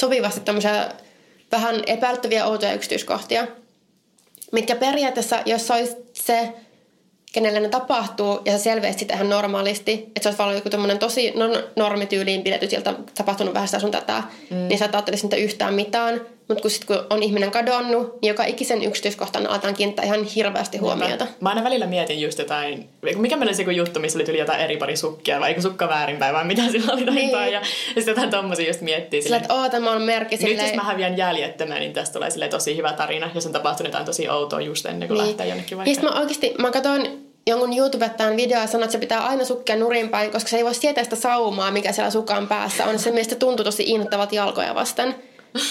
[0.00, 0.88] sopivasti tämmöisiä
[1.52, 3.46] vähän epäilyttäviä outoja yksityiskohtia,
[4.52, 6.52] mitkä periaatteessa, jos se olisi se,
[7.32, 10.98] kenelle ne tapahtuu, ja sä selviät sitä ihan normaalisti, että se olisi vaan joku tämmöinen
[10.98, 14.56] tosi no, normityyliin pidetty, sieltä tapahtunut vähän sitä sun tätä, mm.
[14.56, 16.20] niin sä et ajattelisi niitä yhtään mitään.
[16.48, 20.78] Mutta kun, sit, kun on ihminen kadonnut, niin joka ikisen yksityiskohtaan aletaan kiinnittää ihan hirveästi
[20.78, 21.26] huomiota.
[21.40, 24.96] Mä aina välillä mietin just jotain, mikä meillä se juttu, missä oli jotain eri pari
[24.96, 27.14] sukkia, vai eikö sukka väärinpäin, vai mitä sillä oli Niin.
[27.14, 27.30] niin.
[27.32, 27.60] ja, ja
[27.94, 29.22] sitten jotain tommosia just miettii.
[29.22, 30.66] Sillä, että oo, tämä on merkki nyt silleen...
[30.66, 34.06] jos mä häviän jäljettömään, niin tästä tulee silleen tosi hyvä tarina, jos on tapahtunut jotain
[34.06, 35.28] tosi outoa just ennen kuin niin.
[35.28, 35.94] lähtee jonnekin Ja vaikka.
[35.94, 39.76] sit mä oikeasti, mä katsoin jonkun YouTubettajan video ja sanoin, että se pitää aina sukkia
[39.76, 42.98] nurin päin, koska se ei voi sietää sitä saumaa, mikä siellä sukan päässä on.
[42.98, 45.14] Se mielestä tuntuu tosi innoittavat jalkoja vasten.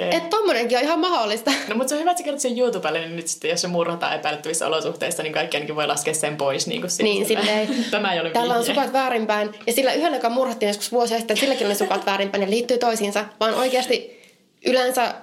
[0.00, 0.08] Okay.
[0.16, 1.50] Että tommonenkin on ihan mahdollista.
[1.68, 3.68] No mutta se on hyvä, että sä kerrot sen YouTubelle, niin nyt sitten jos se
[3.68, 6.66] murhataan epäilyttävissä olosuhteissa, niin kaikki ainakin voi laskea sen pois.
[6.66, 9.50] Niin, kuin Niin, silleen, Tämä ei ole Täällä on sukat väärinpäin.
[9.66, 13.24] Ja sillä yhdellä, joka murhattiin joskus vuosia sitten, silläkin oli sukat väärinpäin ja liittyy toisiinsa.
[13.40, 14.22] Vaan oikeasti
[14.66, 15.14] yleensä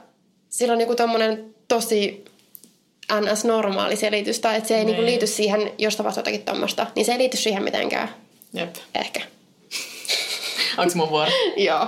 [0.49, 2.25] sillä on joku tommonen tosi
[3.13, 4.39] NS-normaali selitys.
[4.39, 5.11] Tai että se ei niinku Niin.
[5.11, 6.87] liity siihen, jos tapahtuu jotakin tommosta.
[6.95, 8.09] Niin se ei liity siihen mitenkään.
[8.53, 8.75] Jep.
[8.95, 9.21] Ehkä.
[10.77, 11.31] Onko mun vuoro?
[11.57, 11.87] Joo.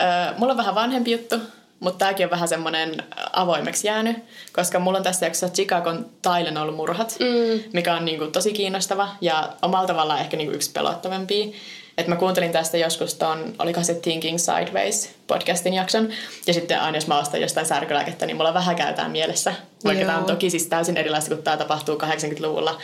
[0.00, 1.36] Öö, mulla on vähän vanhempi juttu,
[1.84, 2.96] mutta tämäkin on vähän semmoinen
[3.32, 4.16] avoimeksi jäänyt,
[4.52, 7.62] koska mulla on tässä jaksossa Chicagon Tylenol-murhat, mm.
[7.72, 11.46] mikä on niinku tosi kiinnostava ja omalla tavallaan ehkä niinku yksi pelottavampia.
[11.98, 16.08] Et mä kuuntelin tästä joskus ton, olikohan se Thinking Sideways podcastin jakson,
[16.46, 20.06] ja sitten aina jos mä ostan jostain särkylääkettä, niin mulla vähän käytään mielessä, vaikka Joo.
[20.06, 22.80] tämä on toki siis täysin erilaista, kun tämä tapahtuu 80-luvulla.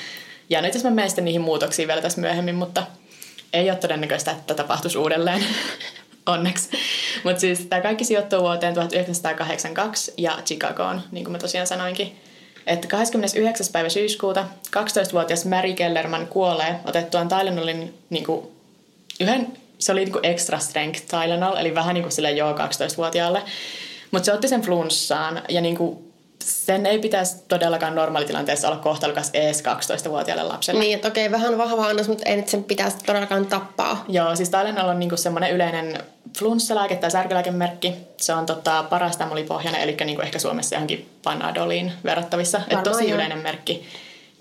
[0.51, 2.83] Ja nyt jos mä menen sitten niihin muutoksiin vielä tässä myöhemmin, mutta
[3.53, 5.45] ei ole todennäköistä, että tapahtuisi uudelleen.
[6.31, 6.69] Onneksi.
[7.25, 12.17] Mutta siis tämä kaikki sijoittuu vuoteen 1982 ja Chicagoon, niin kuin mä tosiaan sanoinkin.
[12.67, 13.67] Että 29.
[13.73, 14.45] päivä syyskuuta
[14.77, 18.47] 12-vuotias Mary Kellerman kuolee otettuaan Tylenolin niin kuin
[19.21, 19.47] yhden,
[19.79, 23.43] se oli niin kuin extra strength Tylenol, eli vähän niin kuin sille joo 12-vuotiaalle.
[24.11, 26.10] Mutta se otti sen flunssaan ja niin kuin
[26.45, 30.81] sen ei pitäisi todellakaan normaalitilanteessa olla kohtalukas ees 12-vuotiaalle lapselle.
[30.81, 34.05] Niin, että okei, vähän vahva annos, mutta ei nyt sen pitäisi todellakaan tappaa.
[34.09, 36.03] Joo, siis Tylenol on niinku semmoinen yleinen
[36.39, 37.95] flunssalääke tai särkylääkemerkki.
[38.17, 42.61] Se on tota, parastamolipohjainen, eli niinku ehkä Suomessa johonkin Panadoliin verrattavissa.
[42.71, 43.15] Et tosi joo.
[43.15, 43.89] yleinen merkki.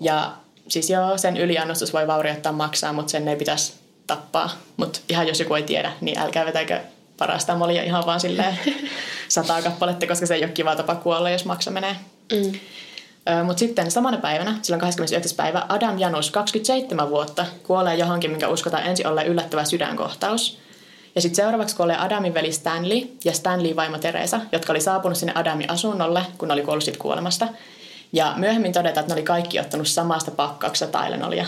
[0.00, 0.32] Ja
[0.68, 3.72] siis joo, sen yliannostus voi vaurioittaa maksaa, mutta sen ei pitäisi
[4.06, 4.50] tappaa.
[4.76, 6.80] Mutta ihan jos joku ei tiedä, niin älkää vetäkö
[7.20, 8.58] parastamolia ihan vaan silleen
[9.28, 11.96] sataa kappaletta, koska se ei ole kiva tapa kuolla, jos maksa menee.
[12.32, 12.60] Mm.
[13.44, 15.36] Mutta sitten samana päivänä, silloin 29.
[15.36, 20.58] päivä, Adam Janus, 27 vuotta, kuolee johonkin, minkä uskotaan ensin olleen yllättävä sydänkohtaus.
[21.14, 25.32] Ja sitten seuraavaksi kuolee Adamin veli Stanley ja Stanley vaimo Teresa, jotka oli saapunut sinne
[25.36, 27.48] Adamin asunnolle, kun ne oli kuollut siitä kuolemasta.
[28.12, 31.46] Ja myöhemmin todetaan, että ne oli kaikki ottanut samasta pakkauksesta Tylenolia.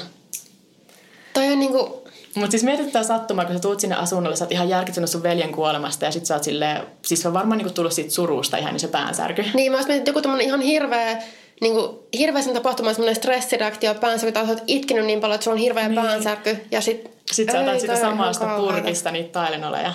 [1.34, 2.01] Toi on niinku,
[2.34, 5.22] Mutta siis mietit tätä sattumaa, kun sä tuut sinne asunnolle, sä oot ihan järkyttynyt sun
[5.22, 8.72] veljen kuolemasta ja sit sä oot silleen, siis on varmaan niinku tullut siitä surusta ihan
[8.72, 9.44] niin se päänsärky.
[9.54, 11.22] niin mä olisin miettinyt, joku tommonen ihan hirveä
[11.60, 15.60] niin kuin, hirveäsen tapahtumaan semmoinen stressireaktio päänsä, kun olet itkenyt niin paljon, että sulla on
[15.60, 16.02] hirveä niin.
[16.02, 16.56] päänsärky.
[16.70, 19.92] Ja sit, Sitten sä otat sitä samasta purkista niitä tailenoleja.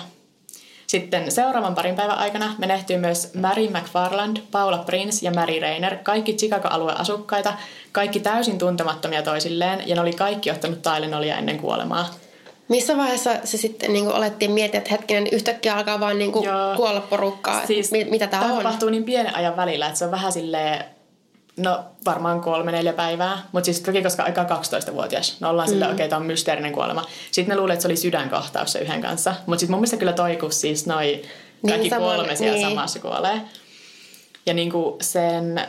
[0.86, 6.32] Sitten seuraavan parin päivän aikana menehtyy myös Mary McFarland, Paula Prince ja Mary Rainer, kaikki
[6.32, 7.54] Chicago-alueen asukkaita,
[7.92, 12.14] kaikki täysin tuntemattomia toisilleen, ja ne oli kaikki ottanut Tylenolia ennen kuolemaa.
[12.68, 16.32] Missä vaiheessa se sitten niin alettiin miettiä, että hetkinen, yhtäkkiä alkaa vaan niin
[16.76, 18.56] kuolla porukkaa, siis, mit, mitä tämä on?
[18.56, 20.84] tapahtuu niin pienen ajan välillä, että se on vähän silleen,
[21.56, 25.76] no varmaan kolme, neljä päivää, mutta siis toki koska aika 12-vuotias, no ollaan mm.
[25.76, 27.04] okei, okay, tämä on mysteerinen kuolema.
[27.30, 30.12] Sitten ne luulee, että se oli sydänkohtaus se yhden kanssa, mutta sitten mun mielestä kyllä
[30.12, 31.22] toikus siis noi
[31.68, 32.68] kaikki niin, kolme siellä niin.
[32.68, 33.40] samassa kuolee.
[34.46, 35.60] Ja niin kuin sen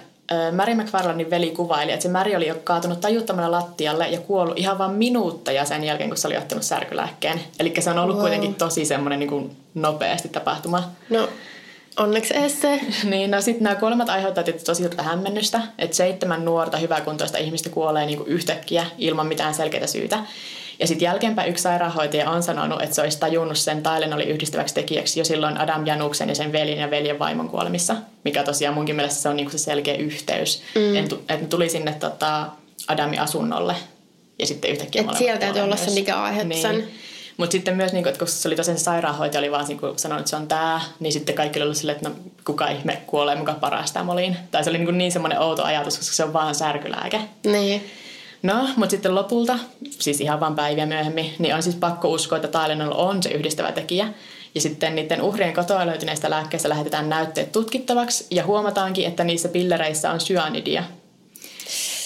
[0.55, 4.77] Mary McFarlandin veli kuvaili, että se Mary oli jo kaatunut tajuttamalla lattialle ja kuollut ihan
[4.77, 7.41] vain minuutteja sen jälkeen, kun se oli ottanut särkylääkkeen.
[7.59, 8.23] Eli se on ollut wow.
[8.23, 10.91] kuitenkin tosi semmoinen niin kuin nopeasti tapahtuma.
[11.09, 11.29] No,
[11.97, 12.81] onneksi edes se.
[13.09, 17.69] niin, no sitten nämä kuolemat aiheuttaa tietysti tosi suurta hämmennystä, että seitsemän nuorta hyväkuntoista ihmistä
[17.69, 20.19] kuolee niin kuin yhtäkkiä ilman mitään selkeää syytä.
[20.79, 25.19] Ja sitten jälkeenpäin yksi sairaanhoitaja on sanonut, että se olisi tajunnut sen oli yhdistäväksi tekijäksi
[25.19, 29.21] jo silloin Adam Januksen ja sen veljen ja veljen vaimon kuolemissa, mikä tosiaan munkin mielestä
[29.21, 30.61] se on niinku se selkeä yhteys.
[30.75, 30.95] Mm.
[30.95, 32.45] Että tuli sinne tota,
[32.87, 33.75] Adamin asunnolle
[34.39, 36.61] ja sitten yhtäkkiä Et sieltä täytyy olla se, mikä aiheutti niin.
[36.61, 36.87] sen.
[37.37, 40.19] Mutta sitten myös, niin kun, että kun se oli tosiaan sairaanhoitaja, oli vaan niin sanonut,
[40.19, 42.15] että se on tämä, niin sitten kaikki oli ollut silleen, että no,
[42.45, 44.37] kuka ihme kuolee mukaan parastamoliin.
[44.51, 47.21] Tai se oli niin, niin semmoinen outo ajatus, koska se on vaan särkylääke.
[47.45, 47.91] Niin.
[48.43, 52.59] No, mutta sitten lopulta, siis ihan vain päiviä myöhemmin, niin on siis pakko uskoa, että
[52.61, 54.13] Tylenol on se yhdistävä tekijä.
[54.55, 60.11] Ja sitten niiden uhrien kotoa löytyneistä lääkkeistä lähetetään näytteet tutkittavaksi ja huomataankin, että niissä pillereissä
[60.11, 60.83] on syanidia,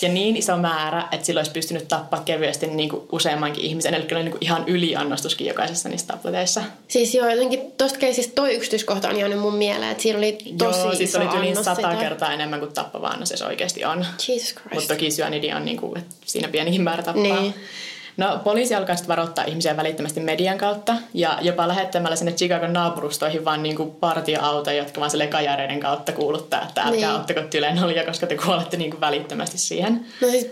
[0.04, 3.94] ja niin iso määrä, että sillä olisi pystynyt tappaa kevyesti niin kuin useammankin ihmisen.
[3.94, 6.64] Eli oli niin kuin ihan yliannostuskin jokaisessa niissä tableteissa.
[6.88, 10.80] Siis joo, jotenkin tosta keisistä toi yksityiskohta on jäänyt mun mieleen, että siinä oli tosi
[10.80, 11.96] joo, siis iso oli yli sata sitä.
[11.96, 14.06] kertaa enemmän kuin tappava annos, jos oikeasti on.
[14.28, 14.74] Jesus Christ.
[14.74, 17.42] Mutta toki syönidi on niin kuin, että siinä pienikin määrä tappaa.
[17.42, 17.54] Niin.
[18.18, 23.46] No poliisi alkaa sitten varoittaa ihmisiä välittömästi median kautta ja jopa lähettämällä sinne Chicagon naapurustoihin
[23.46, 27.22] vaan niin partioautoja, jotka vaan sille kajareiden kautta kuuluttaa, että älkää niin.
[27.22, 30.06] ottako Tylenolia, koska te kuolette niin kuin välittömästi siihen.
[30.22, 30.52] No siis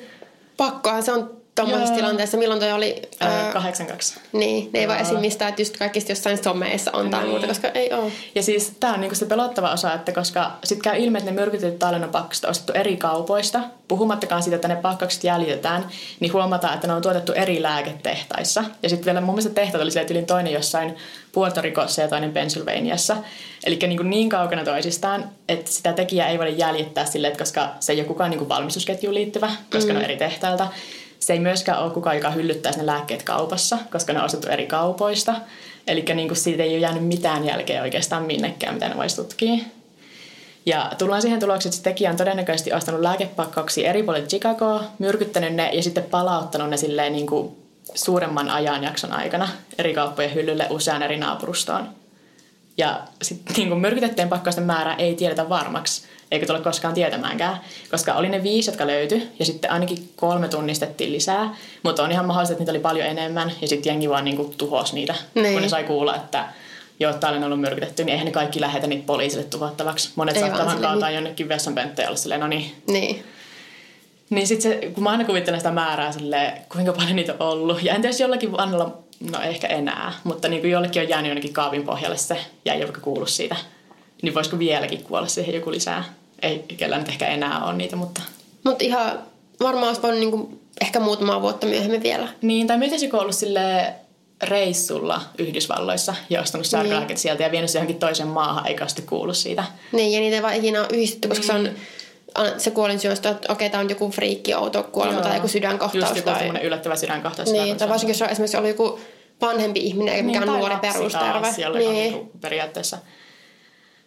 [0.58, 3.02] pakkohan se on tuommoisessa tilanteessa, milloin toi oli...
[3.20, 4.20] Ää, 82.
[4.32, 5.20] Niin, ne ei vaan esim.
[5.20, 7.30] mistään, että just kaikista jossain someissa on tai niin.
[7.30, 8.12] muuta, koska ei ole.
[8.36, 11.42] Ja siis tämä on niinku se pelottava osa, että koska sitten käy ilme, että ne
[11.42, 11.80] myrkytetyt
[12.12, 15.88] pakkaukset on ostettu eri kaupoista, puhumattakaan siitä, että ne pakkaukset jäljitetään,
[16.20, 18.64] niin huomataan, että ne on tuotettu eri lääketehtaissa.
[18.84, 20.96] Ja sitten vielä mun mielestä tehtaat oli silleen toinen jossain
[21.32, 23.18] Puerto Ricossa ja toinen Pennsylvaniassa.
[23.64, 28.00] Eli niin, niin kaukana toisistaan, että sitä tekijää ei voida jäljittää silleen, koska se ei
[28.00, 29.94] ole kukaan niin valmistusketjuun liittyvä, koska mm.
[29.94, 30.68] ne on eri tehtailta.
[31.22, 34.68] Se ei myöskään ole kukaan, joka hyllyttäisi ne lääkkeet kaupassa, koska ne on ostettu eri
[34.68, 35.36] kaupoista.
[35.88, 39.64] Eli niin siitä ei ole jäänyt mitään jälkeä oikeastaan minnekään, mitä ne voisi tutkia.
[40.66, 45.54] Ja tullaan siihen tulokseen, että se tekijä on todennäköisesti ostanut lääkepakkauksia eri puolille Chicagoa, myrkyttänyt
[45.54, 47.56] ne ja sitten palauttanut ne silleen niin kuin
[47.96, 52.01] suuremman ajanjakson aikana eri kauppojen hyllylle usean eri naapurustoon.
[52.82, 57.58] Ja sitten niin myrkytettyjen pakkausten määrä ei tiedetä varmaksi, eikä tule koskaan tietämäänkään,
[57.92, 62.26] koska oli ne viisi, jotka löytyi, ja sitten ainakin kolme tunnistettiin lisää, mutta on ihan
[62.26, 65.54] mahdollista, että niitä oli paljon enemmän, ja sitten jengi vaan niin tuhosi niitä, niin.
[65.54, 66.46] kun ne sai kuulla, että
[67.00, 70.12] joo, täällä on ollut myrkytetty, niin eihän ne kaikki lähetä niitä poliisille tuhottavaksi.
[70.16, 71.16] Monet ei saattaa vaan kaataa niin.
[71.16, 72.76] jonnekin vessanpönttöön olla silleen, no niin.
[72.88, 73.24] Niin.
[74.30, 77.84] Niin sitten se, kun mä aina kuvittelen sitä määrää silleen, kuinka paljon niitä on ollut.
[77.84, 78.98] Ja en tiedä, jollakin vanhalla,
[79.32, 82.82] no ehkä enää, mutta niin kuin jollekin on jäänyt jonnekin kaavin pohjalle se, ja ei
[82.82, 83.56] vaikka kuullut siitä.
[84.22, 86.04] Niin voisiko vieläkin kuolla siihen joku lisää?
[86.42, 88.22] Ei kellään nyt ehkä enää ole niitä, mutta...
[88.64, 89.20] Mutta ihan
[89.60, 92.28] varmaan olisi voinut niinku ehkä muutamaa vuotta myöhemmin vielä.
[92.42, 93.94] Niin, tai miten ollut sille
[94.44, 97.18] reissulla Yhdysvalloissa ja ostanut särkylääkkeet niin.
[97.18, 99.64] sieltä ja vienyt se johonkin toisen maahan, eikä sitten kuullut siitä.
[99.92, 101.66] Niin, ja niitä ei vaan ikinä ole yhdistetty, koska niin.
[101.66, 101.76] se on
[102.58, 105.24] se kuolin syöstä, että okei, tämä on joku friikki, outo kuolema Joo.
[105.24, 106.04] tai joku sydänkohtaus.
[106.04, 106.64] Just joku tai...
[106.64, 107.52] yllättävä sydänkohtaus.
[107.52, 109.00] Niin, tai varsinkin jos on esimerkiksi ollut joku
[109.42, 111.48] vanhempi ihminen, mikä niin, on nuori perusterve.
[111.80, 111.94] Niin.
[111.94, 112.98] Niin periaatteessa.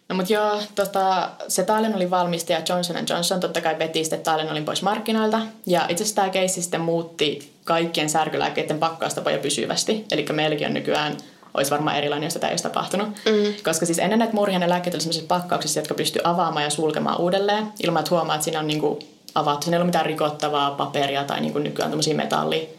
[0.09, 4.81] No mutta joo, tota, se Tylenolin valmistaja Johnson Johnson totta kai veti sitten Tylenolin pois
[4.81, 5.39] markkinoilta.
[5.65, 10.05] Ja itse asiassa tämä keissi sitten muutti kaikkien särkylääkkeiden pakkaustapoja pysyvästi.
[10.11, 11.17] Eli meilläkin on nykyään
[11.57, 13.07] olisi varmaan erilainen, jos tätä ei olisi tapahtunut.
[13.07, 13.53] Mm.
[13.63, 17.21] Koska siis ennen näitä murhia ne lääkkeet oli sellaisissa pakkauksissa, jotka pystyy avaamaan ja sulkemaan
[17.21, 18.99] uudelleen, ilman että huomaa, että siinä on niinku
[19.35, 19.63] avattu.
[19.63, 22.69] Siinä ei ole mitään rikottavaa paperia tai niinku nykyään tämmöisiä metalli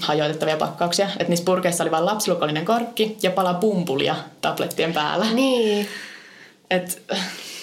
[0.00, 1.06] hajoitettavia pakkauksia.
[1.06, 5.26] Että niissä purkeissa oli vain lapsilukollinen korkki ja pala pumpulia tablettien päällä.
[5.32, 5.88] Niin.
[6.70, 7.02] Et,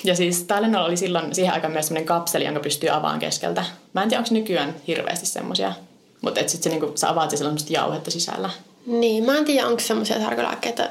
[0.03, 3.65] ja siis Tylenol oli silloin siihen aikaan myös sellainen kapseli, jonka pystyy avaamaan keskeltä.
[3.93, 5.73] Mä en tiedä, onko nykyään hirveästi semmoisia.
[6.21, 8.49] Mutta sitten niinku, sä avaat se sellaista jauhetta sisällä.
[8.85, 10.89] Niin, mä en tiedä, onko semmoisia sarkolääkkeitä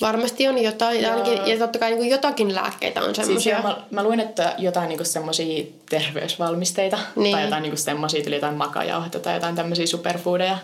[0.00, 3.54] Varmasti on jotain, ja, ainakin, ja totta kai niin kuin jotakin lääkkeitä on Siis semmoisia.
[3.54, 7.36] joo, mä, mä luin, että jotain niinku semmoisia terveysvalmisteita Niin.
[7.36, 10.58] tai jotain niinku semmoisia, tuli jotain makajauhetta tai jotain tämmöisiä superfoodeja,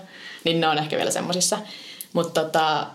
[0.45, 1.59] niin ne on ehkä vielä semmoisissa.
[2.13, 2.87] Mutta tota,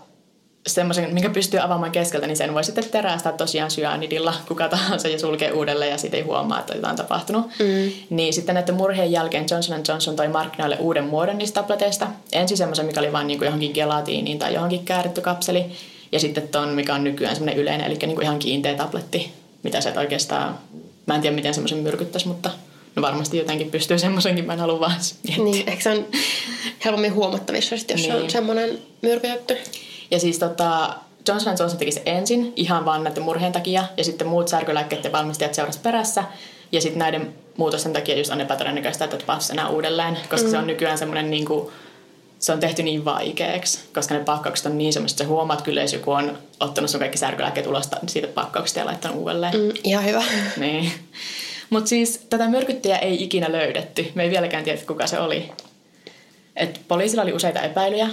[0.66, 5.18] semmoisen, minkä pystyy avaamaan keskeltä, niin sen voi sitten terästää tosiaan syanidilla kuka tahansa ja
[5.18, 7.46] sulkee uudelleen ja siitä ei huomaa, että jotain on tapahtunut.
[7.46, 7.92] Mm.
[8.10, 12.06] Niin sitten näiden murheen jälkeen Johnson Johnson toi markkinoille uuden muodon niistä tableteista.
[12.32, 15.64] Ensin semmoisen, mikä oli vain niinku johonkin gelatiiniin tai johonkin kääritty kapseli.
[16.12, 19.92] Ja sitten ton, mikä on nykyään semmoinen yleinen, eli niinku ihan kiinteä tabletti, mitä se
[19.96, 20.58] oikeastaan,
[21.06, 22.50] mä en tiedä miten semmoisen myrkyttäisi, mutta
[22.96, 24.92] no varmasti jotenkin pystyy semmoisenkin, mä en halua vaan
[25.24, 25.44] miettiä.
[25.44, 26.06] Niin, eikö se on
[26.84, 27.98] helpommin huomattavissa, jos niin.
[27.98, 28.30] se on Niin.
[28.30, 29.56] semmoinen myrkytetty?
[30.14, 30.94] Ja siis tota,
[31.28, 35.54] Johnson Johnson teki se ensin ihan vaan näiden murheen takia ja sitten muut särkylääkkeiden valmistajat
[35.54, 36.24] seurasi perässä.
[36.72, 40.50] Ja sitten näiden muutosten takia just on epätodennäköistä, että tapahtuisi enää uudelleen, koska mm.
[40.50, 41.68] se on nykyään semmoinen niin kuin,
[42.38, 45.80] se on tehty niin vaikeaksi, koska ne pakkaukset on niin semmoista, että sä huomaat kyllä,
[45.80, 49.54] jos joku on ottanut sun kaikki särkylääkkeet ulos siitä pakkauksesta ja laittanut uudelleen.
[49.54, 50.22] Mm, ihan hyvä.
[50.56, 50.92] Niin.
[51.70, 54.12] Mutta siis tätä myrkyttäjää ei ikinä löydetty.
[54.14, 55.52] Me ei vieläkään tiedä, kuka se oli.
[56.56, 58.08] Et poliisilla oli useita epäilyjä.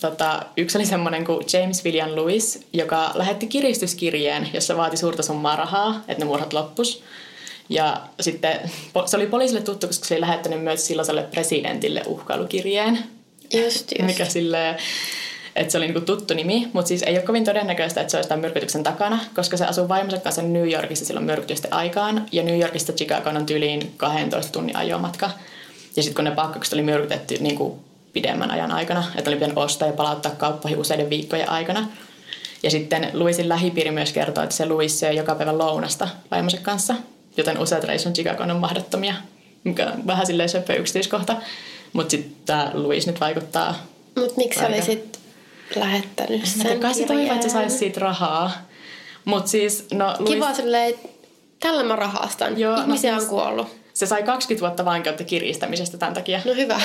[0.00, 5.56] Tota, yksi oli semmoinen kuin James William Lewis, joka lähetti kiristyskirjeen, jossa vaati suurta summaa
[5.56, 7.02] rahaa, että ne murhat loppus.
[7.68, 8.70] Ja sitten
[9.06, 12.98] se oli poliisille tuttu, koska se oli lähettänyt myös silloiselle presidentille uhkailukirjeen.
[13.54, 14.06] Just, just.
[14.06, 14.76] Mikä silleen,
[15.56, 18.28] että se oli niinku tuttu nimi, mutta siis ei ole kovin todennäköistä, että se olisi
[18.28, 22.60] tämän myrkytyksen takana, koska se asuu vaimonsa kanssa New Yorkissa silloin myrkytysten aikaan, ja New
[22.60, 25.30] Yorkista Chicagoon on tyyliin 12 tunnin ajomatka.
[25.96, 27.74] Ja sitten kun ne pakkaukset oli myrkytetty niin kuin
[28.12, 31.88] pidemmän ajan aikana, että oli pitänyt ostaa ja palauttaa kauppoihin useiden viikkojen aikana.
[32.62, 36.94] Ja sitten Louisin lähipiiri myös kertoo, että se Louis syö joka päivä lounasta vaimonsa kanssa,
[37.36, 39.14] joten useat reissut Chicagoon on mahdottomia,
[39.64, 41.36] mikä on vähän silleen söpö yksityiskohta.
[41.92, 43.74] Mutta sitten tämä Louis nyt vaikuttaa
[44.16, 44.76] Mutta miksi sä Aika.
[44.76, 45.18] olisit
[45.76, 48.52] lähettänyt sen kai se toivoo, että se saisi siitä rahaa.
[49.24, 50.94] Mutta siis, no Louis, Kiva silleen,
[51.60, 52.60] tällä mä rahastan.
[52.60, 53.81] Joo, no Ihmisiä siis- on kuollut.
[53.94, 56.40] Se sai 20 vuotta vankeutta kiristämisestä tämän takia.
[56.44, 56.80] No hyvä.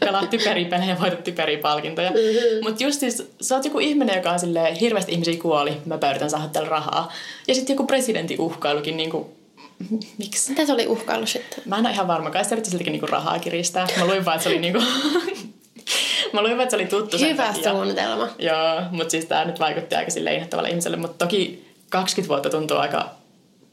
[0.00, 2.10] Pelaat typeripelejä ja voitat typeripalkintoja.
[2.10, 2.18] Mhm.
[2.18, 2.68] Mm-hmm.
[2.68, 6.30] Mutta just siis, sä oot joku ihminen, joka on silleen, hirveästi ihmisiä kuoli, mä yritän
[6.30, 7.12] saada tällä rahaa.
[7.48, 9.36] Ja sitten joku presidentin uhkailukin, niinku,
[10.18, 10.50] miksi?
[10.50, 11.62] Mitä se oli uhkailu sitten?
[11.66, 13.86] Mä en ole ihan varma, kai se yritti siltikin niinku rahaa kiristää.
[13.98, 14.82] Mä luin vaan, että se oli niinku...
[16.32, 17.70] Mä luin vaan, että se oli tuttu sen Hyvä takia.
[17.70, 18.28] suunnitelma.
[18.38, 22.76] Joo, mutta siis tämä nyt vaikutti aika silleen inhottavalle ihmiselle, mutta toki 20 vuotta tuntuu
[22.76, 23.10] aika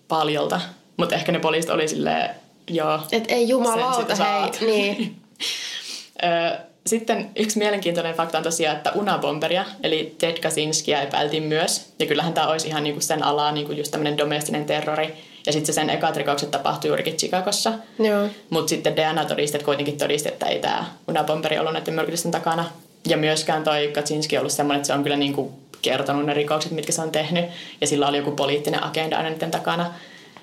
[0.07, 0.61] paljolta.
[0.97, 2.29] Mutta ehkä ne poliisit oli silleen,
[2.69, 2.99] joo.
[3.11, 4.67] Et ei jumalauta, hei.
[4.67, 5.15] Niin.
[6.87, 11.93] Sitten yksi mielenkiintoinen fakta on tosiaan, että Unabomberia, eli Ted Kaczynskiä epäiltiin myös.
[11.99, 15.13] Ja kyllähän tämä olisi ihan niinku sen alaa, niinku just tämmöinen domestinen terrori.
[15.45, 17.73] Ja sitten se sen ekat rikokset tapahtui juurikin Chicagossa.
[18.49, 22.65] Mutta sitten DNA-todisteet kuitenkin todisti, että ei tämä Unabomberi ollut näiden myrkytysten takana.
[23.07, 25.51] Ja myöskään toi Kaczynski on ollut semmoinen, että se on kyllä niinku
[25.81, 27.45] kertonut ne rikokset, mitkä se on tehnyt.
[27.81, 29.93] Ja sillä oli joku poliittinen agenda aina niiden takana.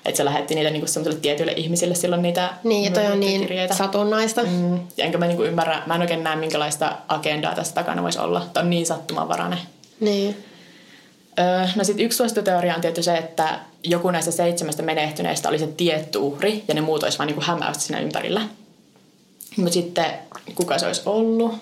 [0.07, 3.31] Että se lähetti niitä niinku semmoisille tietyille ihmisille silloin niitä Niin, ja toi on niin
[3.31, 3.75] myrkytykirjeitä.
[3.75, 4.43] satunnaista.
[4.43, 4.79] Mm.
[4.97, 8.45] Ja enkä mä niinku ymmärrä, mä en oikein näe minkälaista agendaa tässä takana voisi olla.
[8.53, 9.59] Tämä on niin sattumanvarainen.
[9.99, 10.43] Niin.
[11.39, 15.67] Öö, no sitten yksi suosituteoria on tietty se, että joku näistä seitsemästä menehtyneestä oli se
[15.67, 18.41] tietty uhri ja ne muut olisi vaan niinku hämäystä siinä ympärillä.
[19.57, 20.05] Mutta sitten
[20.55, 21.55] kuka se olisi ollut,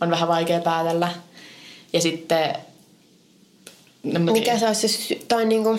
[0.00, 1.08] on vähän vaikea päätellä.
[1.92, 2.54] Ja sitten...
[4.02, 5.78] No, Mikä se olisi se sy- tai niinku,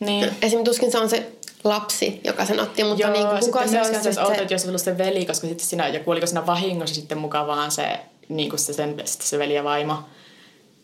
[0.00, 0.24] Niin.
[0.24, 1.32] esimerkiksi tuskin se on se
[1.64, 4.52] lapsi, joka sen otti, mutta Joo, niinku, kuka sitten se olisi se se, että jos
[4.52, 8.00] olisi ollut se veli, koska sitten siinä, joku oliko siinä vahingossa sitten mukaan vaan se,
[8.28, 9.96] niin kuin se, sen, sitten se veli ja vaimo.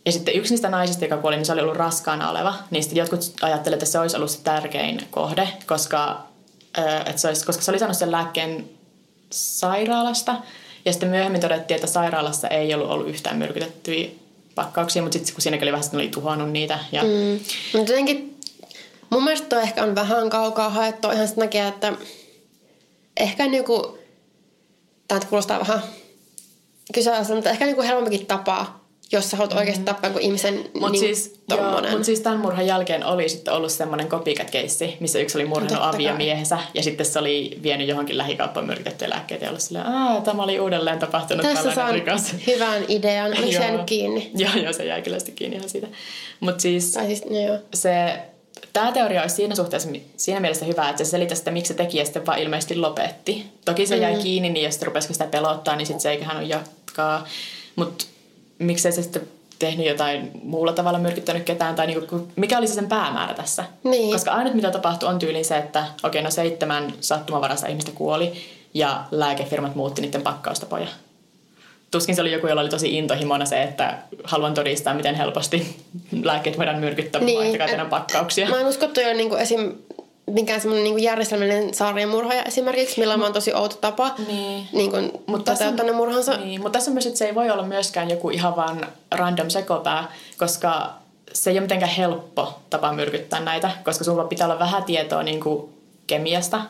[0.06, 2.54] Ja sitten yksi niistä naisista, joka kuoli, niin se oli ollut raskaana oleva.
[2.70, 6.26] Niin sitten jotkut ajattelivat, että se olisi ollut se tärkein kohde, koska,
[7.06, 8.70] että se olisi, koska se oli saanut sen lääkkeen
[9.30, 10.34] sairaalasta.
[10.84, 14.08] Ja sitten myöhemmin todettiin, että sairaalassa ei ollut ollut yhtään myrkytettyjä
[14.54, 16.78] pakkauksia, mutta sitten kun siinäkin oli vähän, oli tuhannut niitä.
[16.92, 17.02] Ja.
[17.02, 17.40] Mm.
[17.72, 18.35] Mutta jotenkin,
[19.10, 21.92] mun mielestä toi ehkä on vähän kaukaa haettu ihan sen takia, että
[23.16, 23.98] ehkä niinku,
[25.08, 25.82] tämä kuulostaa vähän
[26.94, 28.80] kyseenalaista, mutta ehkä niinku helpompikin tapa,
[29.12, 31.40] jos sä haluat oikeasti tappaa kuin ihmisen Mutta niin, siis,
[31.90, 35.88] mut siis tämän murhan jälkeen oli sitten ollut semmoinen copycat-keissi, missä yksi oli murhannut Totta
[35.88, 40.20] avia miehensä ja sitten se oli vienyt johonkin lähikauppaan myrkytettyjä lääkkeitä ja ollut silleen, Aa,
[40.20, 42.34] tämä oli uudelleen tapahtunut Tässä tällainen rikos.
[42.46, 43.32] hyvän idean.
[43.32, 44.30] Oliko se jäänyt kiinni?
[44.34, 45.86] Joo, joo, se jäi kyllä sitten kiinni ihan siitä.
[46.40, 47.58] Mutta siis Tai siis, no joo.
[47.74, 48.18] se,
[48.72, 52.04] tämä teoria olisi siinä suhteessa siinä mielessä hyvä, että se selittää sitä, miksi se tekijä
[52.04, 53.46] sitten vaan ilmeisesti lopetti.
[53.64, 56.46] Toki se jäi kiinni, niin jos sitten rupesiko sitä pelottaa, niin sitten se eiköhän ole
[56.46, 57.26] jatkaa.
[57.76, 58.04] Mutta
[58.58, 59.28] miksei se sitten
[59.58, 63.64] tehnyt jotain muulla tavalla myrkyttänyt ketään, tai niinku, mikä oli se sen päämäärä tässä?
[63.84, 64.12] Niin.
[64.12, 68.32] Koska ainut mitä tapahtui on tyyliin se, että okei, no seitsemän sattumanvaraista ihmistä kuoli,
[68.74, 70.86] ja lääkefirmat muutti niiden pakkaustapoja.
[71.90, 75.76] Tuskin se oli joku, jolla oli tosi intohimona se, että haluan todistaa, miten helposti
[76.22, 78.48] lääkkeet voidaan myrkyttää, niin, vaikka käytetään pakkauksia.
[78.48, 79.74] Mä en usko, että on niin esim
[80.26, 84.68] mikään semmoinen niin järjestelmällinen sarjamurhaaja esimerkiksi, millä on tosi outo tapa niin.
[84.72, 86.36] Niin kuin mutta toteuttaa ne murhansa.
[86.36, 89.50] Niin, mutta tässä on myös, että se ei voi olla myöskään joku ihan vaan random
[89.50, 90.90] sekopää, koska
[91.32, 95.40] se ei ole mitenkään helppo tapa myrkyttää näitä, koska sulla pitää olla vähän tietoa niin
[95.40, 95.70] kuin
[96.06, 96.60] kemiasta.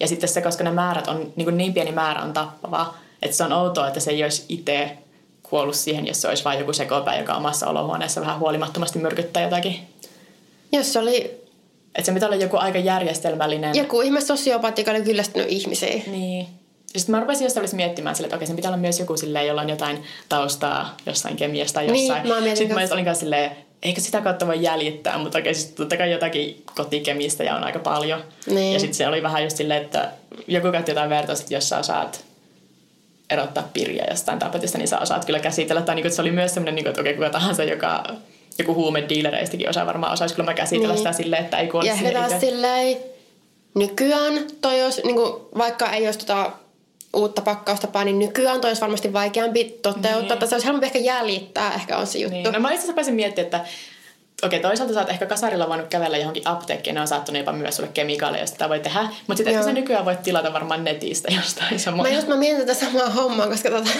[0.00, 3.36] Ja sitten se, koska ne määrät on, niin, kuin niin pieni määrä on tappavaa, että
[3.36, 4.98] se on outoa, että se ei olisi itse
[5.42, 9.76] kuollut siihen, jos se olisi vain joku sekopää, joka omassa olohuoneessa vähän huolimattomasti myrkyttää jotakin.
[10.72, 11.42] Jos se oli
[11.94, 13.74] että se pitää olla joku aika järjestelmällinen...
[13.74, 16.04] Joku ihme sosiopaatti, joka oli kyllästynyt ihmisiin.
[16.06, 16.46] Niin.
[16.86, 19.60] Sitten mä rupesin jostain miettimään sille, että okei, sen pitää olla myös joku silleen, jolla
[19.60, 22.22] on jotain taustaa jossain kemiasta tai niin, jossain.
[22.22, 23.50] Niin, mä sitten mä olin kanssa silleen,
[23.82, 27.78] eikö sitä kautta voi jäljittää, mutta okei, siis totta kai jotakin kotikemistä ja on aika
[27.78, 28.24] paljon.
[28.46, 28.72] Niin.
[28.72, 30.08] Ja sitten se oli vähän just silleen, että
[30.46, 32.24] joku käytti jotain vertausta, että jos sä osaat
[33.32, 35.82] erottaa pirjaa jostain tapetista, niin sä osaat kyllä käsitellä.
[35.82, 38.04] Tai niin kuin, se oli myös semmoinen, niin kuin, että okei, kuka tahansa, joka
[38.58, 40.98] joku huumediilereistäkin osaa varmaan osaisi kyllä mä käsitellä niin.
[40.98, 42.96] sitä silleen, että ei kuole Ja siihen silleen,
[43.74, 46.52] nykyään toi olisi, niin kuin, vaikka ei olisi tota
[47.16, 50.36] uutta pakkaustapaa, niin nykyään toi olisi varmasti vaikeampi toteuttaa.
[50.36, 50.48] Niin.
[50.48, 52.36] se olisi helpompi ehkä jäljittää, ehkä on se juttu.
[52.36, 52.52] Niin.
[52.52, 53.60] No mä itse asiassa miettimään, että
[54.42, 57.76] okei, toisaalta sä oot ehkä kasarilla voinut kävellä johonkin apteekkiin, ne on saattanut jopa myös
[57.76, 59.00] sulle kemikaaleja, joista voi tehdä.
[59.00, 62.10] Mutta sitten ehkä sä nykyään voit tilata varmaan netistä jostain samoin.
[62.10, 63.90] Mä just mä mietin tätä samaa hommaa, koska tota,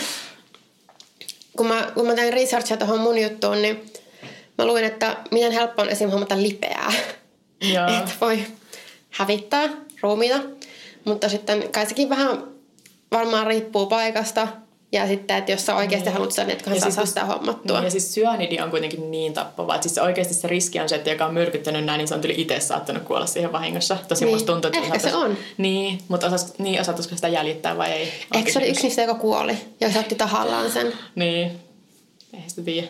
[1.57, 3.93] kun mä, kun mä tein researchia tuohon mun juttuun, niin
[4.59, 6.11] Mä luin, että miten helppo on esim.
[6.11, 6.93] hommata lipeää.
[7.99, 8.47] että voi
[9.11, 9.69] hävittää
[10.01, 10.41] ruumiita.
[11.05, 12.45] Mutta sitten kai sekin vähän
[13.13, 14.49] varmaan riippuu paikasta.
[14.93, 16.13] Ja sitten, että jos sä oikeasti niin.
[16.13, 17.77] haluat sen, että saa siis, sitä hommattua.
[17.77, 19.75] Niin, ja siis syönidi on kuitenkin niin tappava.
[19.75, 22.21] Että siis oikeasti se riski on se, että joka on myrkyttänyt näin, niin se on
[22.21, 23.97] tuli itse saattanut kuolla siihen vahingossa.
[24.09, 24.35] Tosi niin.
[24.35, 25.37] musta tuntuu, että Ehkä se on.
[25.57, 28.13] Niin, mutta osas, niin osatuisiko sitä jäljittää vai ei?
[28.35, 29.59] Ehkä se oli yksi niistä, joka kuoli.
[29.81, 30.93] Ja se otti tahallaan sen.
[31.15, 31.53] niin.
[32.35, 32.89] Eihän sitä tiedä.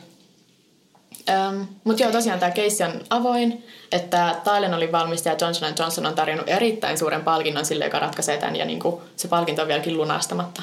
[1.50, 6.48] Um, Mutta joo, tosiaan tämä keissi on avoin, että Tylenolin valmistaja Johnson Johnson on tarjonnut
[6.48, 10.62] erittäin suuren palkinnon sille, joka ratkaisee tämän, ja niinku, se palkinto on vieläkin lunastamatta.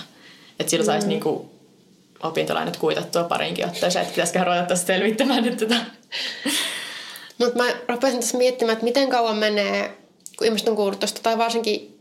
[0.59, 1.09] Että sillä saisi mm.
[1.09, 1.51] niinku,
[2.23, 5.75] opintolainat kuitattua parinkin otteeseen, että pitäisikö ruveta selvittämään nyt tätä.
[7.37, 9.97] Mutta mä rupesin tässä miettimään, että miten kauan menee,
[10.37, 11.99] kun ihmiset on kuullut tuosta, tai varsinkin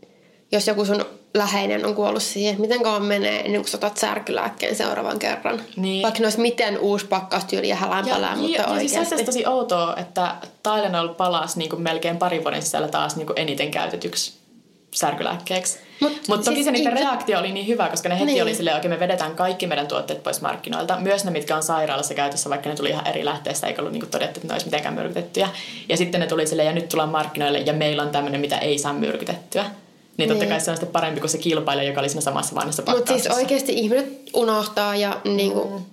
[0.51, 5.19] jos joku sun läheinen on kuollut siihen, miten kauan menee ennen kuin otat särkylääkkeen seuraavan
[5.19, 5.61] kerran.
[5.75, 6.03] Niin.
[6.03, 8.97] Vaikka ne olisi miten uusi pakkaustyyli ja hälänpälää, mutta ja, oikeasti.
[8.97, 13.27] Ja siis tosi outoa, että Tylenol palasi niin kuin melkein parin vuoden sisällä taas niin
[13.27, 14.38] kuin eniten käytetyksi
[14.95, 15.79] särkylääkkeeksi.
[15.99, 18.43] Mutta Mut toki siis se niiden reaktio oli niin hyvä, koska ne heti niin.
[18.43, 20.99] oli silleen, okei me vedetään kaikki meidän tuotteet pois markkinoilta.
[20.99, 24.07] Myös ne, mitkä on sairaalassa käytössä, vaikka ne tuli ihan eri lähteestä, eikä ollut niinku
[24.11, 25.49] todettu, että ne olisi mitenkään myrkytettyjä.
[25.89, 28.77] Ja sitten ne tuli silleen, ja nyt tullaan markkinoille, ja meillä on tämmöinen, mitä ei
[28.77, 29.65] saa myrkytettyä.
[30.17, 30.49] Niin totta niin.
[30.49, 33.27] kai se on sitten parempi kuin se kilpailija, joka oli siinä samassa vanhassa Mutta siis
[33.27, 35.85] oikeasti ihmiset unohtaa ja niin kuin, mm.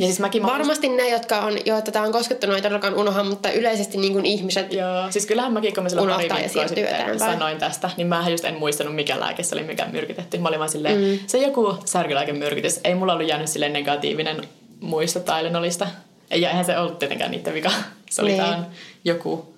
[0.00, 0.96] Ja siis mäkin Varmasti mä...
[0.96, 4.72] ne, jotka on, joita tämä on koskettanut, ei todellakaan unohda, mutta yleisesti niin kuin ihmiset
[4.72, 7.18] Joo, siis kyllähän mäkin, kun mä silloin pari viikkoa sitten eteenpäin.
[7.18, 10.38] sanoin tästä, niin mä just en muistanut, mikä lääke se oli, mikä myrkytetty.
[10.38, 11.18] Mä olin vaan silleen, mm.
[11.26, 12.80] se joku särkylääkemyrkytys.
[12.84, 14.48] Ei mulla ollut jäänyt silleen negatiivinen
[14.80, 15.86] muisto Tylenolista.
[16.30, 17.70] Ja eihän se ollut tietenkään niiden vika.
[18.10, 18.66] Se oli niin.
[19.04, 19.54] joku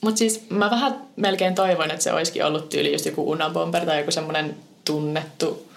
[0.00, 3.98] mutta siis mä vähän melkein toivoin, että se olisikin ollut tyyli just joku Unabomber tai
[3.98, 5.69] joku semmoinen tunnettu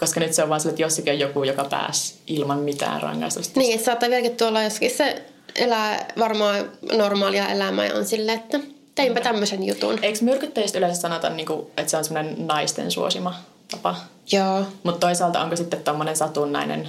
[0.00, 3.60] koska nyt se on vaan sille, että jossakin on joku, joka pääsi ilman mitään rangaistusta.
[3.60, 5.22] Niin, että saattaa vieläkin tuolla joskin se
[5.54, 8.60] elää varmaan normaalia elämää ja on silleen, että
[8.94, 9.98] teinpä tämmöisen jutun.
[10.02, 13.34] Eikö myrkyttäjistä yleensä sanota, niin että se on semmoinen naisten suosima
[13.70, 13.96] tapa?
[14.32, 14.64] Joo.
[14.82, 16.88] Mutta toisaalta onko sitten tommonen satunnainen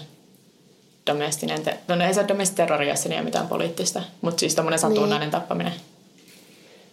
[1.07, 5.19] domestinen, te- no ei se ole domestinen terrori, ei mitään poliittista, mutta siis tommonen satunnainen
[5.19, 5.31] niin.
[5.31, 5.73] tappaminen.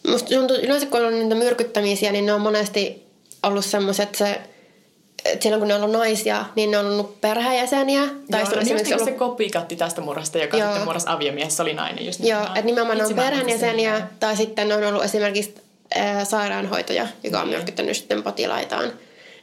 [0.09, 3.07] Musta tuntuu, yleensä kun on niitä myrkyttämisiä, niin ne on monesti
[3.43, 4.58] ollut semmoiset, se että
[5.41, 8.03] silloin kun ne on ollut naisia, niin ne on ollut perheenjäseniä.
[8.31, 9.09] Tai Joo, no esimerkiksi ollut...
[9.09, 10.67] se kopikatti tästä murhasta, joka Joo.
[10.67, 14.75] sitten murhasi aviomies, oli nainen just Joo, että nimenomaan ne on perheenjäseniä, tai sitten ne
[14.75, 15.55] on ollut esimerkiksi
[15.97, 18.93] äh, sairaanhoitaja, joka on myrkyttänyt sitten potilaitaan.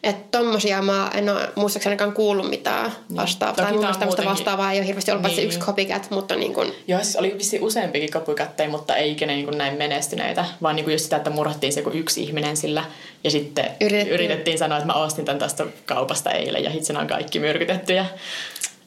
[0.06, 3.18] Että tommosia mä en ole muistaakseni ainakaan kuullut mitään niin.
[3.18, 3.56] vastaavaa.
[3.56, 5.46] Tai mun mielestä tämmöistä vastaavaa ei ole hirveästi ollut niin.
[5.46, 6.74] yksi copycat, mutta niin kun...
[6.88, 10.46] Joo, siis oli vissi useampikin copycatteja, mutta ei ikinä niin näin menestyneitä.
[10.62, 12.86] Vaan niin just sitä, että murhattiin se yksi ihminen sillä.
[13.24, 17.08] Ja sitten yritettiin, yritettiin sanoa, että mä ostin tämän tästä kaupasta eilen ja hitsen on
[17.08, 18.06] kaikki myrkytettyjä.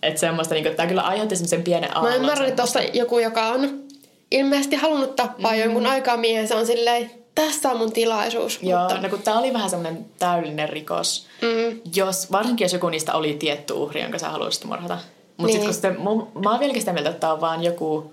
[0.03, 2.13] Että semmoista, niin kuin, että tämä kyllä aiheutti semmoisen pienen aallon.
[2.13, 3.83] Mä ymmärrän, että tuossa joku, joka on
[4.31, 5.65] ilmeisesti halunnut tappaa mm-hmm.
[5.65, 8.59] jonkun aikaa miehen, se on silleen, tässä on mun tilaisuus.
[8.63, 9.01] Joo, mutta...
[9.01, 11.27] no kun tää oli vähän semmoinen täydellinen rikos.
[11.43, 11.81] Mm.
[11.95, 14.99] Jos, varsinkin jos joku niistä oli tietty uhri, jonka sä haluaisit murhata.
[15.37, 15.73] Mutta niin.
[15.73, 18.13] sitten kun sitten, mä oon vieläkin sitä mieltä, että tää on vaan joku,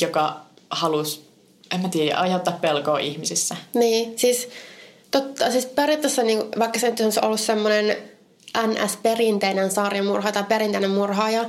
[0.00, 0.36] joka
[0.70, 1.30] halusi,
[1.74, 3.56] en mä tiedä, aiheuttaa pelkoa ihmisissä.
[3.74, 4.48] Niin, siis
[5.10, 7.96] totta, siis periaatteessa niin, vaikka se nyt on ollut semmoinen
[8.58, 11.44] NS-perinteinen sarjamurha tai perinteinen murhaaja.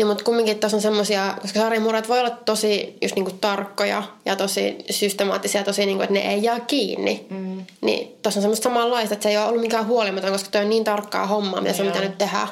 [0.00, 4.36] Niin, mutta kumminkin tuossa on semmoisia, koska sarjamurhat voi olla tosi just niinku tarkkoja ja
[4.36, 7.26] tosi systemaattisia, tosi niinku, että ne ei jää kiinni.
[7.30, 7.66] Mm.
[7.80, 10.70] Niin tuossa on semmoista samanlaista, että se ei ole ollut mikään huolimaton, koska tuo on
[10.70, 12.48] niin tarkkaa hommaa, mitä se on pitänyt tehdä.